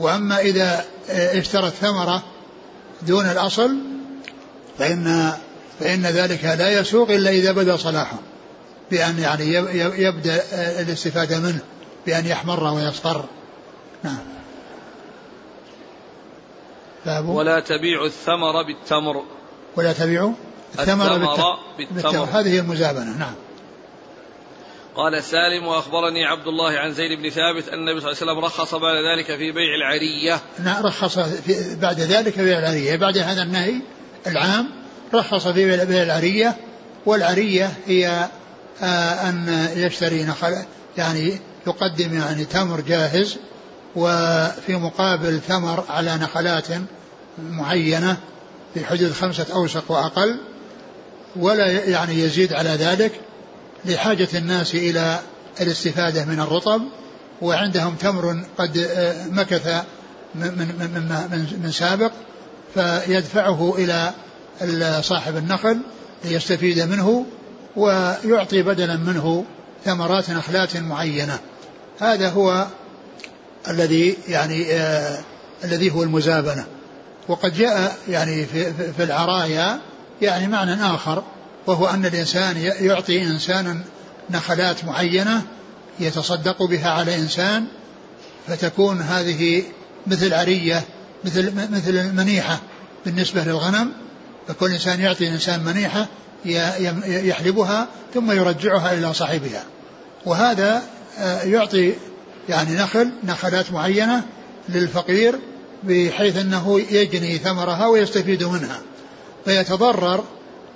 [0.00, 2.22] وأما إذا اشترى الثمرة
[3.02, 3.76] دون الأصل
[4.78, 5.32] فإن
[5.80, 8.18] فإن ذلك لا يسوق إلا إذا بدا صلاحه
[8.90, 9.54] بأن يعني
[10.02, 10.42] يبدأ
[10.80, 11.60] الاستفادة منه
[12.06, 13.24] بأن يحمر ويصفر.
[14.04, 14.18] نعم.
[17.28, 19.24] ولا تبيع الثمر بالتمر.
[19.76, 20.32] ولا تبيع
[20.78, 22.28] الثمر, الثمر بالتمر, بالتمر.
[22.32, 23.34] هذه المزابنة نعم.
[24.96, 28.44] قال سالم وأخبرني عبد الله عن زيد بن ثابت أن النبي صلى الله عليه وسلم
[28.44, 30.40] رخص بعد ذلك في بيع العرية.
[30.64, 33.74] نعم رخص في بعد ذلك في بيع العرية، بعد هذا النهي
[34.26, 34.70] العام
[35.14, 36.56] رخص في بيع العرية
[37.06, 38.28] والعرية هي
[38.82, 40.56] آه أن يشتري نخل
[40.96, 43.36] يعني يقدم يعني تمر جاهز
[43.96, 46.66] وفي مقابل ثمر على نخلات
[47.38, 48.16] معينة
[48.74, 50.40] في حدود خمسة أوسق وأقل
[51.36, 53.12] ولا يعني يزيد على ذلك
[53.84, 55.20] لحاجة الناس إلى
[55.60, 56.82] الاستفادة من الرطب
[57.42, 59.84] وعندهم تمر قد آه، مكث
[60.34, 60.90] من, من,
[61.30, 62.12] من, من سابق
[62.74, 64.12] فيدفعه إلى
[65.00, 65.78] صاحب النخل
[66.24, 67.26] ليستفيد منه
[67.76, 69.44] ويعطي بدلا منه
[69.84, 71.38] ثمرات نخلات معينة.
[72.00, 72.66] هذا هو
[73.68, 75.18] الذي يعني آه
[75.64, 76.64] الذي هو المزابنة.
[77.28, 79.80] وقد جاء يعني في, في العرايا
[80.22, 81.22] يعني معنى آخر
[81.66, 83.80] وهو أن الإنسان يعطي إنسانا
[84.30, 85.42] نخلات معينة
[86.00, 87.66] يتصدق بها على إنسان
[88.48, 89.62] فتكون هذه
[90.06, 90.84] مثل عرية
[91.24, 92.60] مثل مثل المنيحة
[93.06, 93.92] بالنسبة للغنم
[94.48, 96.06] فكل إنسان يعطي إنسان منيحة
[97.06, 99.64] يحلبها ثم يرجعها إلى صاحبها.
[100.26, 100.82] وهذا
[101.18, 101.94] آه، يعطي
[102.48, 104.22] يعني نخل نخلات معينة
[104.68, 105.38] للفقير
[105.82, 108.80] بحيث أنه يجني ثمرها ويستفيد منها.
[109.44, 110.24] فيتضرر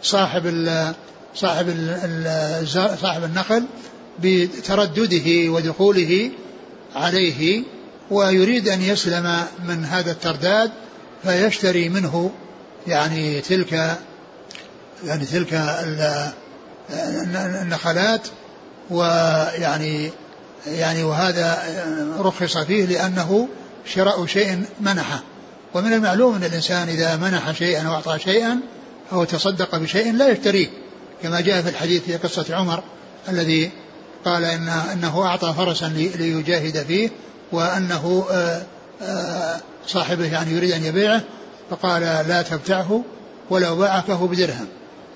[0.03, 0.95] صاحب ال
[1.35, 2.68] صاحب ال
[2.99, 3.64] صاحب النخل
[4.23, 6.31] بتردده ودخوله
[6.97, 7.62] عليه
[8.11, 9.37] ويريد أن يسلم
[9.68, 10.70] من هذا الترداد
[11.23, 12.31] فيشتري منه
[12.87, 13.99] يعني تلك
[15.05, 15.53] يعني تلك
[17.62, 18.28] النخلات
[18.91, 20.11] ويعني
[20.66, 21.62] يعني وهذا
[22.18, 23.49] رخص فيه لأنه
[23.87, 25.22] شراء شيء منحه.
[25.74, 28.61] ومن المعلوم أن الإنسان إذا منح شيئا أو أعطى شيئا
[29.12, 30.68] أو تصدق بشيء لا يشتريه
[31.22, 32.83] كما جاء في الحديث في قصة عمر
[33.28, 33.70] الذي
[34.24, 35.87] قال إن أنه أعطى فرسا
[36.18, 37.11] ليجاهد فيه
[37.53, 38.62] وأنه آه،
[39.03, 41.22] آه، صاحبه يعني يريد أن يبيعه.
[41.73, 43.05] فقال لا تبتعه
[43.51, 44.66] ولو باعكه بدرهم.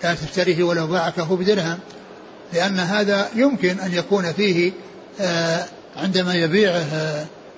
[0.04, 1.78] لا تشتريه ولو باعكه بدرهم.
[2.52, 4.72] لأن هذا يمكن أن يكون فيه
[5.20, 5.64] آه،
[5.96, 6.86] عندما يبيعه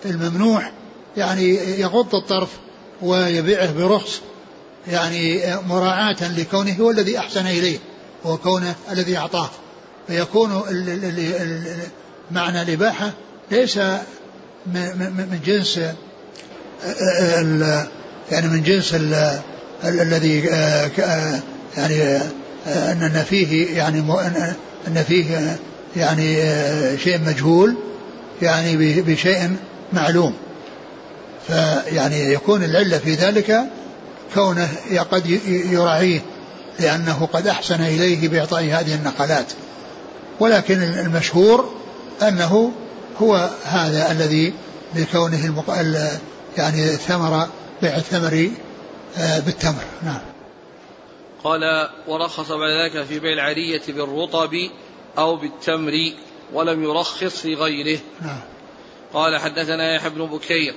[0.07, 0.73] الممنوح
[1.17, 2.49] يعني يغض الطرف
[3.03, 4.21] ويبيعه برخص
[4.89, 7.79] يعني مراعاة لكونه هو الذي أحسن إليه
[8.25, 9.51] وكونه الذي أعطاه.
[10.07, 10.63] فيكون
[12.31, 13.13] معنى الإباحة
[13.51, 13.79] ليس
[14.67, 15.81] من جنس
[18.33, 18.97] يعني من جنس
[19.85, 20.39] الذي
[21.77, 22.19] يعني
[22.67, 23.99] أن فيه يعني
[24.89, 25.57] أن فيه
[25.97, 26.37] يعني
[26.99, 27.77] شيء مجهول
[28.43, 29.57] يعني بشيء
[29.93, 30.35] معلوم
[31.47, 33.61] فيعني يكون العلة في ذلك
[34.35, 34.69] كونه
[35.11, 36.21] قد يراعيه
[36.81, 39.47] لأنه قد أحسن إليه بإعطاء هذه النقلات
[40.41, 41.71] ولكن المشهور
[42.23, 42.73] أنه
[43.23, 44.53] هو هذا الذي
[44.95, 45.51] لكونه.
[46.57, 47.49] يعني الثمر
[47.83, 48.51] بيع الثمر
[49.19, 49.85] آه، بالتمر.
[50.03, 50.21] نعم.
[51.45, 54.71] قال ورخص بعد ذلك في بيع العرية بالرطب
[55.19, 55.93] أو بالتمر
[56.53, 58.41] ولم يرخص في غيره نعم.
[59.13, 60.75] قال حدثنا يحيى بن بكير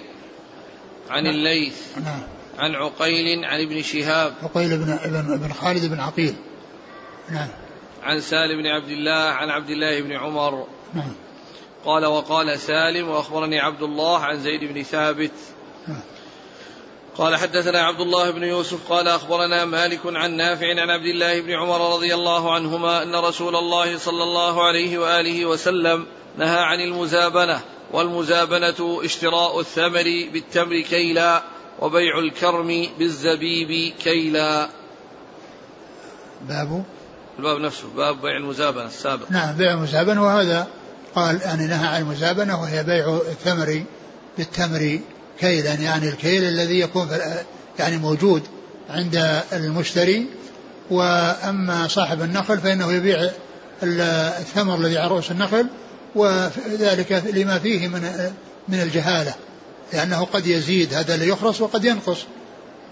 [1.10, 1.34] عن نعم.
[1.34, 2.22] الليث نعم.
[2.58, 4.92] عن عقيل عن ابن شهاب عقيل بن
[5.34, 6.36] ابن خالد بن عقيل.
[7.30, 7.50] نعم.
[8.04, 10.68] عن سالم بن عبد الله عن عبد الله بن عمر.
[10.94, 11.14] نعم.
[11.86, 15.32] قال وقال سالم وأخبرني عبد الله عن زيد بن ثابت
[17.22, 21.52] قال حدثنا عبد الله بن يوسف قال أخبرنا مالك عن نافع عن عبد الله بن
[21.52, 26.06] عمر رضي الله عنهما أن رسول الله صلى الله عليه وآله وسلم
[26.38, 27.60] نهى عن المزابنة
[27.92, 30.04] والمزابنة اشتراء الثمر
[30.34, 31.44] بالتمر كيلا
[31.80, 34.70] وبيع الكرم بالزبيب كيلا.
[36.48, 36.84] باب؟
[37.40, 39.32] الباب نفسه باب بيع المزابنة السابق.
[39.32, 40.68] نعم بيع المزابنة وهذا
[41.16, 43.84] قال يعني نهى عن المزابنة وهي بيع الثمر
[44.38, 45.00] بالتمر
[45.42, 47.08] كيلا يعني الكيل الذي يكون
[47.80, 48.42] يعني موجود
[48.90, 50.28] عند المشتري.
[50.92, 53.30] وأما صاحب النخل فإنه يبيع
[53.84, 55.68] الثمر الذي على رؤوس النخل
[56.16, 58.32] وذلك لما فيه من
[58.68, 59.34] من الجهالة
[59.94, 62.18] لأنه قد يزيد هذا اللي يخرص وقد ينقص.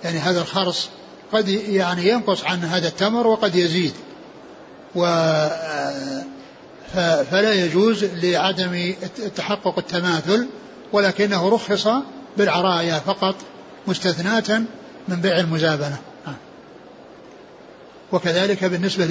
[0.04, 0.90] يعني هذا الخرص
[1.34, 3.94] قد يعني ينقص عن هذا التمر وقد يزيد.
[4.96, 5.06] و
[7.32, 8.94] فلا يجوز لعدم
[9.36, 10.48] تحقق التماثل
[10.94, 11.88] ولكنه رخص
[12.38, 13.36] بالعرايا فقط
[13.88, 14.62] مستثناة
[15.08, 15.98] من بيع المزابنة.
[18.12, 19.06] وكذلك بالنسبة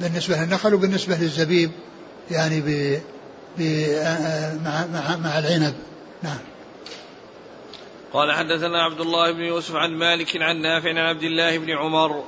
[0.00, 1.70] بالنسبة للنخل وبالنسبة للزبيب
[2.30, 3.00] يعني ب
[4.64, 5.74] مع مع مع العنب.
[6.22, 6.38] نعم.
[8.12, 12.24] قال حدثنا عبد الله بن يوسف عن مالك عن نافع عن عبد الله بن عمر.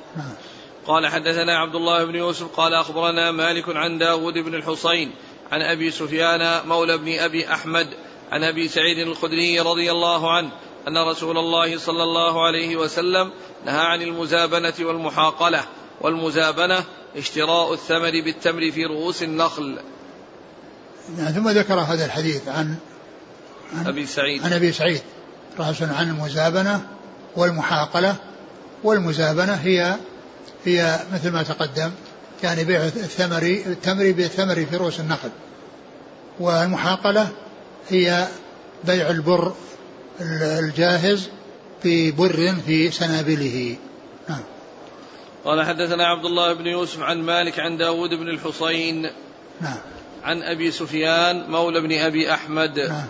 [0.87, 5.11] قال حدثنا عبد الله بن يوسف قال أخبرنا مالك عن داود بن الحصين
[5.51, 7.87] عن أبي سفيان مولى بن أبي أحمد
[8.31, 10.51] عن أبي سعيد الخدري رضي الله عنه
[10.87, 13.31] أن رسول الله صلى الله عليه وسلم
[13.65, 15.63] نهى عن المزابنة والمحاقلة
[16.01, 16.83] والمزابنة
[17.17, 19.79] اشتراء الثمر بالتمر في رؤوس النخل.
[21.17, 22.75] يعني ثم ذكر هذا الحديث عن,
[23.73, 24.43] عن أبي سعيد.
[24.43, 25.01] عن أبي سعيد
[25.59, 26.87] رأس عن المزابنة
[27.35, 28.15] والمحاقلة.
[28.83, 29.95] والمزابنة هي
[30.65, 31.91] هي مثل ما تقدم
[32.43, 35.29] يعني بيع الثمر التمر بالثمر في رؤوس النخل.
[36.39, 37.31] والمحاقلة
[37.89, 38.27] هي
[38.83, 39.53] بيع البر
[40.59, 41.29] الجاهز
[41.83, 43.75] في بر في سنابله.
[44.29, 44.43] نعم.
[45.45, 49.01] قال حدثنا عبد الله بن يوسف عن مالك عن داود بن الحصين
[49.61, 49.77] نعم.
[50.23, 53.07] عن أبي سفيان مولى بن أبي أحمد نعم.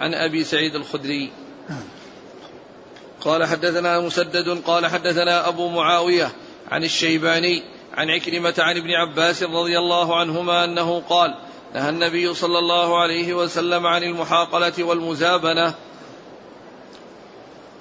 [0.00, 1.30] عن أبي سعيد الخدري.
[3.20, 6.32] قال حدثنا مسدد قال حدثنا أبو معاوية
[6.70, 7.62] عن الشيباني
[7.94, 11.34] عن عكرمة عن ابن عباس رضي الله عنهما أنه قال
[11.76, 15.74] نهى النبي صلى الله عليه وسلم عن المحاقلة والمزابنة.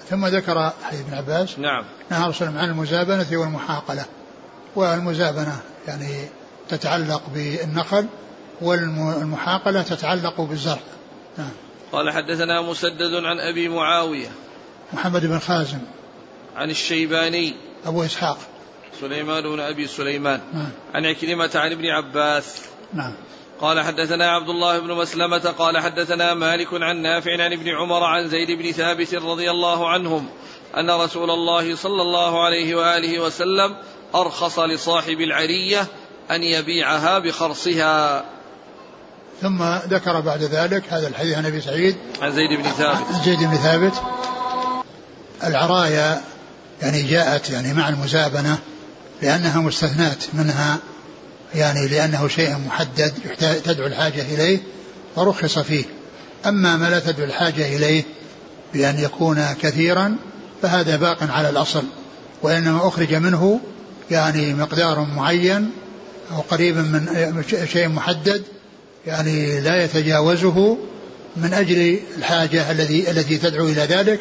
[0.09, 1.83] ثم ذكر حديث ابن عباس نعم.
[2.11, 4.05] نهى رسول عن المزابنة والمحاقلة.
[4.75, 6.27] والمزابنة يعني
[6.69, 8.07] تتعلق بالنخل
[8.61, 10.79] والمحاقلة تتعلق بالزرع.
[11.37, 11.51] نعم.
[11.91, 14.29] قال حدثنا مسدد عن أبي معاوية
[14.93, 15.79] محمد بن خازم
[16.55, 18.37] عن الشيباني أبو إسحاق.
[19.01, 20.69] سليمان بن أبي سليمان نعم.
[20.93, 22.61] عن عكرمة عن ابن عباس.
[22.93, 23.13] نعم.
[23.61, 28.29] قال حدثنا عبد الله بن مسلمة قال حدثنا مالك عن نافع عن ابن عمر عن
[28.29, 30.27] زيد بن ثابت رضي الله عنهم
[30.77, 33.75] أن رسول الله صلى الله عليه وآله وسلم
[34.15, 35.87] أرخص لصاحب العرية
[36.31, 38.25] أن يبيعها بخرصها.
[39.41, 41.95] ثم ذكر بعد ذلك هذا الحديث عن أبي سعيد.
[42.21, 43.05] عن زيد بن ثابت.
[43.13, 43.93] عن زيد بن ثابت.
[45.43, 46.21] العرايا
[46.81, 48.57] يعني جاءت يعني مع المزابنة
[49.21, 50.79] لأنها مستثنات منها
[51.55, 53.13] يعني لأنه شيء محدد
[53.63, 54.59] تدعو الحاجة إليه
[55.15, 55.85] فرخص فيه.
[56.45, 58.03] أما ما لا تدعو الحاجة إليه
[58.73, 60.15] بأن يكون كثيرا
[60.61, 61.83] فهذا باق على الأصل
[62.41, 63.59] وإنما أخرج منه
[64.11, 65.71] يعني مقدار معين
[66.31, 68.43] أو قريب من شيء محدد
[69.07, 70.77] يعني لا يتجاوزه
[71.37, 74.19] من أجل الحاجة الذي التي تدعو إلى ذلك.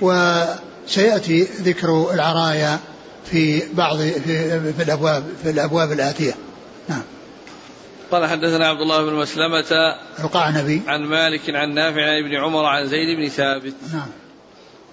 [0.00, 2.78] وسيأتي ذكر العرايا
[3.30, 6.34] في بعض في الأبواب في الأبواب الآتية.
[6.88, 7.02] نعم.
[8.10, 12.88] قال حدثنا عبد الله بن مسلمة القعنبي عن مالك عن نافع عن ابن عمر عن
[12.88, 13.74] زيد بن ثابت.
[13.92, 14.08] نعم.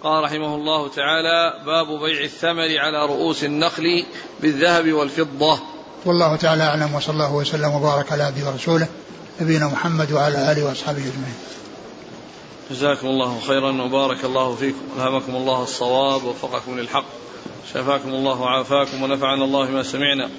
[0.03, 4.05] قال رحمه الله تعالى باب بيع الثمر على رؤوس النخل
[4.41, 5.59] بالذهب والفضة.
[6.05, 8.87] والله تعالى أعلم وصلى الله وسلم وبارك على عبده ورسوله
[9.41, 11.35] نبينا محمد وعلى آله وأصحابه أجمعين.
[12.71, 14.81] جزاكم الله خيرا وبارك الله فيكم.
[14.97, 17.05] ألهمكم الله الصواب ووفقكم للحق
[17.73, 20.29] شفاكم الله وعافاكم ونفعنا الله ما سمعنا.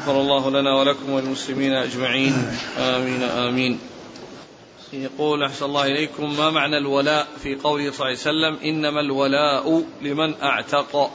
[0.00, 2.56] غفر الله لنا ولكم وللمسلمين أجمعين.
[2.78, 3.78] آمين آمين.
[4.92, 9.84] يقول أحسن الله إليكم ما معنى الولاء في قوله صلى الله عليه وسلم؟ إنما الولاء
[10.02, 11.10] لمن أعتق.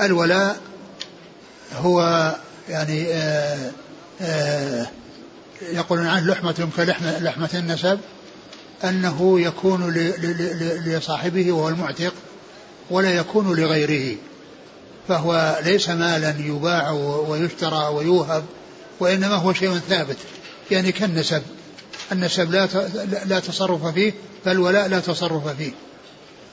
[0.00, 0.60] الولاء
[1.76, 2.00] هو
[2.68, 3.72] يعني آآ
[4.20, 4.86] آآ
[5.62, 8.00] يقولون عنه لحمة كلحمة لحمة النسب
[8.84, 9.90] أنه يكون
[10.86, 12.14] لصاحبه وهو المعتق
[12.90, 14.16] ولا يكون لغيره.
[15.08, 16.90] فهو ليس مالا يباع
[17.28, 18.44] ويشترى ويوهب
[19.00, 20.16] وإنما هو شيء ثابت
[20.70, 21.42] يعني كالنسب.
[22.12, 22.68] النسب لا
[23.24, 24.12] لا تصرف فيه
[24.44, 25.72] فالولاء لا تصرف فيه.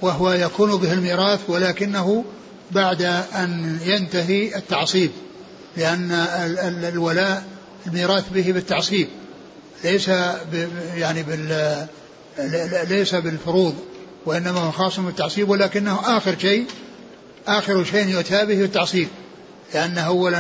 [0.01, 2.25] وهو يكون به الميراث ولكنه
[2.71, 3.01] بعد
[3.35, 5.11] أن ينتهي التعصيب
[5.77, 6.11] لأن
[6.83, 7.43] الولاء
[7.87, 9.07] الميراث به بالتعصيب.
[9.83, 10.07] ليس
[10.95, 11.87] يعني بال
[12.89, 13.75] ليس بالفروض
[14.25, 16.65] وإنما هو خاص بالتعصيب ولكنه آخر شيء
[17.47, 19.07] آخر شيء يؤتى به التعصيب
[19.73, 20.39] لأن اولا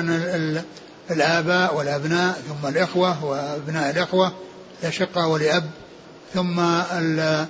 [1.11, 4.33] الآباء والأبناء ثم الإخوة وأبناء الإخوة
[4.83, 5.63] لشقه ولاب
[6.33, 7.45] ثم ال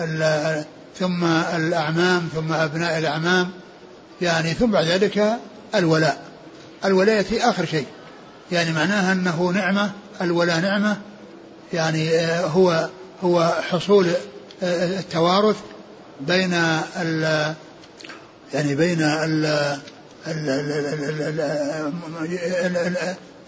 [0.00, 0.64] ال
[0.98, 1.24] ثم
[1.56, 3.50] الأعمام ثم أبناء الأعمام
[4.22, 5.38] يعني ثم بعد ذلك
[5.74, 6.22] الولاء.
[6.84, 7.86] الولاء ياتي آخر شيء
[8.52, 9.90] يعني معناها أنه نعمة
[10.20, 10.96] الولاء نعمة
[11.72, 12.88] يعني هو
[13.22, 14.06] هو حصول
[14.62, 15.56] التوارث
[16.20, 16.54] بين
[18.54, 19.76] يعني بين ال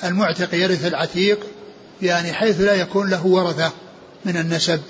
[0.05, 1.39] المعتق يرث العتيق
[2.03, 3.73] يعني حيث لا يكون له ورثة
[4.25, 4.81] من النسب.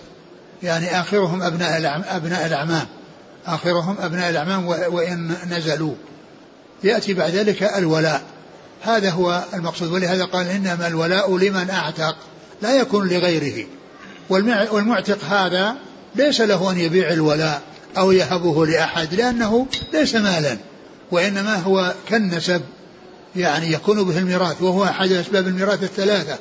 [0.62, 2.86] يعني آخرهم أبناء أبناء الأعمام.
[3.46, 5.94] آخرهم أبناء الأعمام وإن نزلوا.
[6.84, 8.22] يأتي بعد ذلك الولاء.
[8.82, 9.92] هذا هو المقصود.
[9.92, 12.16] ولهذا قال إنما الولاء لمن أعتق
[12.62, 13.66] لا يكون لغيره.
[14.72, 15.74] والمعتق هذا
[16.14, 17.62] ليس له أن يبيع الولاء.
[17.98, 20.58] أو يهبه لأحد لأنه ليس مالا
[21.10, 22.62] وإنما هو كالنسب
[23.36, 26.38] يعني يكون به الميراث وهو أحد أسباب الميراث الثلاثة.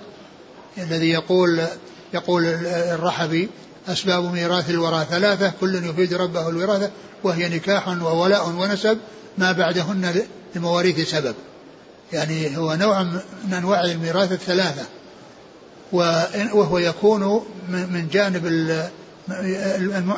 [0.77, 1.61] الذي يقول
[2.13, 3.49] يقول الرحبي
[3.87, 6.89] أسباب ميراث الورى ثلاثة كل يفيد ربه الوراثة
[7.23, 8.97] وهي نكاح وولاء ونسب
[9.37, 10.25] ما بعدهن
[10.55, 11.35] لمواريث سبب.
[12.13, 14.85] يعني هو نوع من أنواع الميراث الثلاثة
[16.53, 18.45] وهو يكون من جانب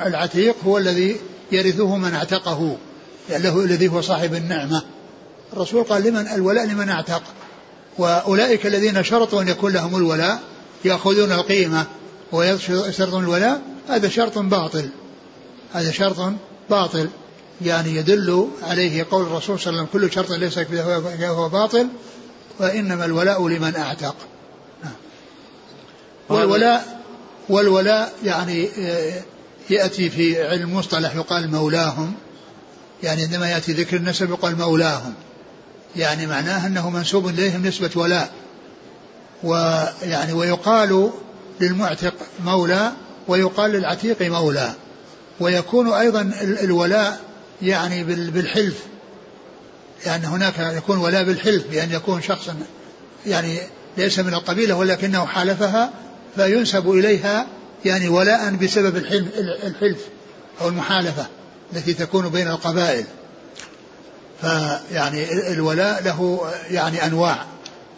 [0.06, 1.18] العتيق هو الذي
[1.52, 2.78] يرثه من اعتقه
[3.30, 4.84] يعني له الذي هو صاحب النعمة.
[5.54, 7.24] الرسول قال لمن الولاء لمن اعتق.
[7.98, 10.40] وأولئك الذين شرطوا أن يكون لهم الولاء
[10.86, 11.86] يأخذون القيمة
[12.32, 13.62] ويشترطون الولاء.
[13.90, 14.90] هذا شرط باطل.
[15.74, 16.34] هذا شرط
[16.70, 17.10] باطل.
[17.62, 21.88] يعني يدل عليه قول الرسول صلى الله عليه وسلم كل شرط ليس فهو باطل
[22.60, 24.16] وإنما الولاء لمن أعتق.
[24.84, 24.94] نعم.
[26.30, 27.03] والولاء
[27.50, 29.22] والولاء يعني آه،
[29.70, 32.14] يأتي في علم مصطلح يقال مولاهم.
[33.04, 35.14] يعني عندما يأتي ذكر النسب يقال مولاهم.
[35.96, 38.32] يعني معناه أنه منسوب إليهم نسبة ولاء.
[39.44, 41.12] ويعني ويقال
[41.62, 42.14] للمعتق
[42.46, 42.92] مولى
[43.28, 44.74] ويقال للعتيق مولى.
[45.40, 47.20] ويكون أيضا الولاء
[47.62, 48.84] يعني بالحلف.
[50.06, 52.56] يعني هناك يكون ولاء بالحلف بأن يكون شخصا
[53.26, 53.58] يعني
[53.98, 55.94] ليس من القبيلة ولكنه حالفها
[56.36, 57.48] فينسب إليها
[57.86, 59.28] يعني ولاء بسبب الحلف,
[59.64, 60.00] الحلف
[60.62, 61.28] أو المحالفة
[61.74, 63.06] التي تكون بين القبائل.
[64.42, 67.46] فيعني الولاء له يعني أنواع.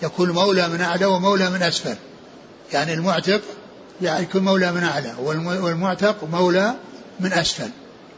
[0.04, 1.96] يكون مولى من أعلى ومولى من أسفل.
[2.74, 3.42] يعني المعتق
[4.02, 6.74] يعني يكون مولى من أعلى والمعتق مولى
[7.20, 7.70] من أسفل.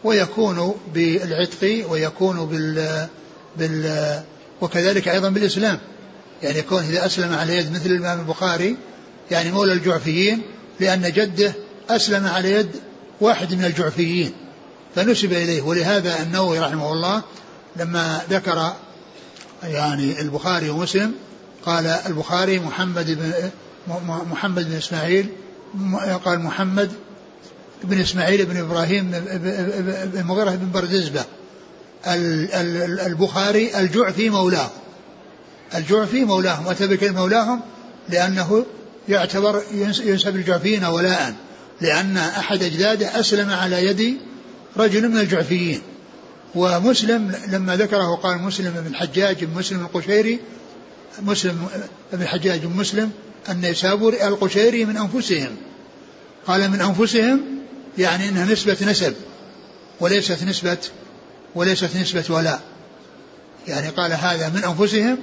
[0.04, 3.08] ويكون بالعتق ويكون بال
[3.58, 4.24] بال
[4.62, 5.80] وكذلك أيضا بالإسلام.
[6.44, 8.78] يعني يكون إذا أسلم على يد مثل الإمام البخاري
[9.32, 10.42] يعني مولى الجعفيين
[10.80, 11.54] لأن جده
[11.90, 12.70] أسلم على يد
[13.22, 14.32] واحد من الجعفيين
[14.96, 17.24] فنسب إليه ولهذا النووي رحمه الله
[17.76, 18.74] لما ذكر
[19.64, 21.14] يعني البخاري ومسلم
[21.66, 23.50] قال البخاري محمد بن
[24.32, 25.30] محمد بن إسماعيل
[26.26, 26.92] قال محمد
[27.84, 29.12] بن إسماعيل بن إبراهيم
[30.14, 31.26] بن مغيرة بن بردزبة
[33.08, 34.70] البخاري الجعفي مولاه
[35.76, 37.62] الجعفي مولاهم أتى بكلمة مولاهم
[38.10, 38.66] لأنه
[39.10, 39.64] يعتبر
[40.04, 41.34] ينسب الجعفيين ولاء
[41.82, 44.18] لأن أحد أجداده أسلم على يد
[44.78, 45.82] رجل من الجعفيين.
[46.56, 50.40] ومسلم لما ذكره قال مسلم بن الحجاج بن مسلم القشيري
[51.22, 51.68] مسلم
[52.14, 53.12] بن الحجاج بن مسلم
[53.50, 55.56] النيسابوري القشيري من أنفسهم.
[56.48, 57.42] قال من أنفسهم
[57.98, 59.14] يعني إنها نسبة نسب
[60.00, 60.78] وليست نسبة
[61.56, 62.62] وليست نسبة ولاء.
[63.68, 65.18] يعني قال هذا من أنفسهم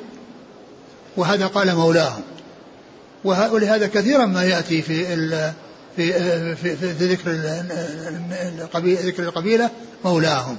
[1.17, 2.23] وهذا قال مولاهم.
[3.25, 5.53] ولهذا كثيرا ما يأتي في ال
[5.97, 6.13] في
[6.57, 7.31] في, في ذكر
[8.63, 9.71] القبيلة ذكر القبيلة
[10.05, 10.57] مولاهم.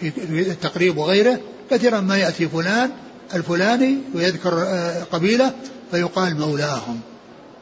[0.00, 0.12] في
[0.50, 1.40] التقريب وغيره
[1.70, 2.90] كثيرا ما يأتي فلان
[3.34, 4.64] الفلاني ويذكر
[5.12, 5.52] قبيلة
[5.90, 7.00] فيقال مولاهم.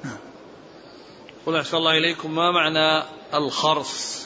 [0.04, 0.16] نعم.
[1.46, 2.34] قل أحسن الله إليكم.
[2.34, 4.20] ما معنى الخرص؟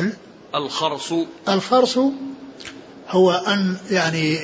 [0.00, 0.12] ال...
[0.54, 1.12] الخرص.
[1.48, 1.98] الخرص
[3.08, 4.38] هو أن يعني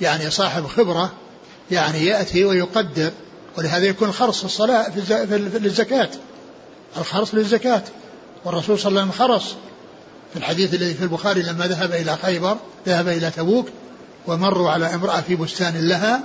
[0.00, 1.12] يعني صاحب خبرة
[1.70, 3.10] يعني يأتي ويقدر
[3.58, 6.08] ولهذا يكون الخرص الصلاة في الزكاة
[6.96, 7.82] الخرص للزكاة.
[8.44, 9.54] والرسول صلى الله عليه وسلم خرص.
[10.32, 13.68] في الحديث الذي في البخاري لما ذهب إلى خيبر ذهب إلى تبوك
[14.26, 16.20] ومروا على امرأة في بستان لها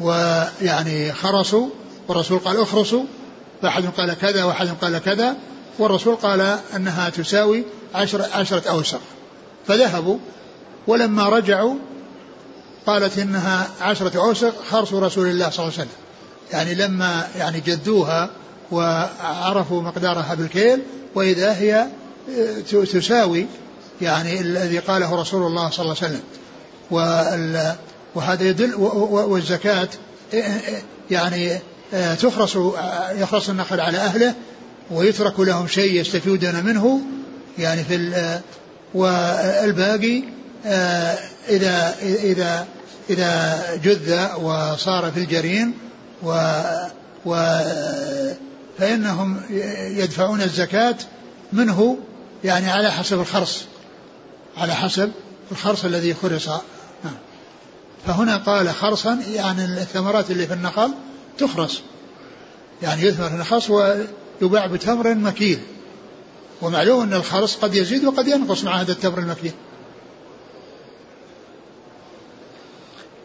[0.00, 1.68] ويعني خرصوا
[2.08, 3.04] والرسول قال اخرصوا.
[3.62, 5.36] فأحد قال كذا وأحد قال كذا
[5.78, 7.64] والرسول قال أنها تساوي
[7.94, 9.00] عشرة, عشرة أوسق.
[9.66, 10.18] فذهبوا
[10.86, 11.74] ولما رجعوا
[12.86, 16.09] قالت إنها عشرة أوسق خرص رسول الله صلى الله عليه وسلم.
[16.52, 18.30] يعني لما يعني جدوها
[18.72, 20.82] وعرفوا مقدارها بالكيل
[21.14, 21.86] وإذا هي
[22.70, 23.46] تساوي
[24.02, 26.22] يعني الذي قاله رسول الله صلى الله عليه وسلم.
[28.14, 29.88] وهذا يدل والزكاة
[31.10, 31.58] يعني
[32.20, 32.56] تخرص
[33.18, 34.34] يخرص النخل على أهله
[34.90, 37.00] ويترك لهم شيء يستفيدون منه
[37.58, 38.40] يعني في
[38.94, 40.22] والباقي
[41.48, 42.66] إذا إذا
[43.10, 45.74] إذا جذ وصار في الجرين
[46.22, 46.32] و,
[47.26, 47.34] و
[48.78, 49.42] فإنهم
[49.80, 50.96] يدفعون الزكاة
[51.52, 51.98] منه
[52.44, 53.64] يعني على حسب الخرص
[54.56, 55.12] على حسب
[55.52, 56.48] الخرص الذي خرص.
[57.04, 57.14] نعم.
[58.06, 60.90] فهنا قال خرصا يعني الثمرات اللي في النخل
[61.38, 61.80] تخرص.
[62.82, 65.58] يعني يثمر الخرص ويباع بتمر مكيل.
[66.62, 69.52] ومعلوم أن الخرص قد يزيد وقد ينقص مع هذا التمر المكيل.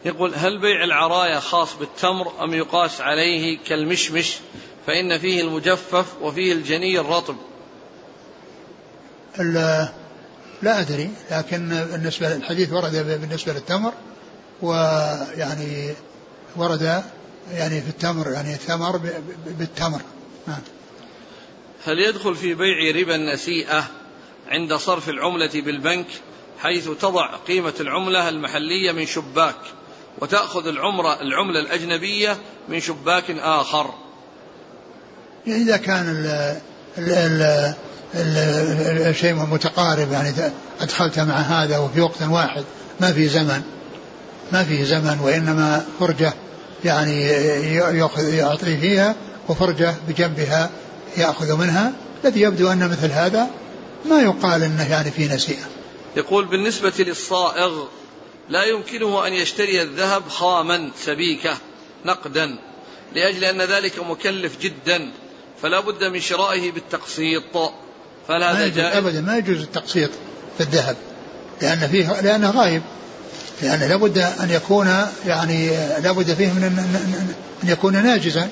[0.04, 4.36] يقول هل بيع العرايا خاص بالتمر أم يقاس عليه كالمشمش؟
[4.86, 7.36] فإن فيه المجفف وفيه الجني الرطب.
[10.62, 13.92] لا أدري لكن بالنسبة للحديث ورد بالنسبة للتمر
[14.62, 15.94] ويعني
[16.56, 17.02] ورد
[17.52, 19.00] يعني في التمر يعني الثمر
[19.46, 20.00] بالتمر.
[20.46, 20.60] نعم
[21.84, 23.84] هل يدخل في بيع ربا النسيئة
[24.48, 26.06] عند صرف العملة بالبنك
[26.58, 29.56] حيث تضع قيمة العملة المحلية من شباك؟
[30.20, 32.36] وتأخذ العمرة العملة الأجنبية
[32.68, 33.90] من شباك آخر.
[35.46, 36.56] إذا كان ال
[36.98, 37.64] ال
[39.06, 40.32] الشيء متقارب يعني
[40.80, 42.64] أدخلت مع هذا وفي وقت واحد
[43.00, 43.62] ما في زمن.
[44.52, 46.32] ما فيه زمن وإنما فرجة
[46.84, 47.22] يعني
[48.36, 49.14] يعطي فيها
[49.48, 50.70] وفرجة بجنبها
[51.16, 51.92] يأخذ منها.
[52.24, 53.46] الذي يبدو أن مثل هذا
[54.04, 55.66] ما يقال أنه يعني في نسيئة.
[56.16, 57.84] يقول بالنسبة للصائغ
[58.48, 61.56] لا يمكنه أن يشتري الذهب خاما سبيكة
[62.04, 62.58] نقدا
[63.14, 65.10] لأجل أن ذلك مكلف جدا
[65.62, 67.42] فلا بد من شرائه بالتقسيط.
[68.28, 70.10] فهل هذا جائز؟ أبدا ما يجوز التقسيط
[70.58, 70.96] في الذهب
[71.62, 72.82] لأن فيه لأنه غايب.
[73.62, 74.86] لأن لابد أن يكون
[75.26, 75.68] يعني
[76.00, 76.62] لابد فيه من
[77.62, 78.48] أن يكون ناجزا.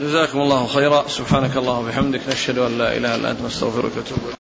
[0.00, 1.08] جزاكم الله خيرا.
[1.08, 4.39] سبحانك اللهم وبحمدك نشهد أن لا إله إلا أنت نستغفرك ونتوب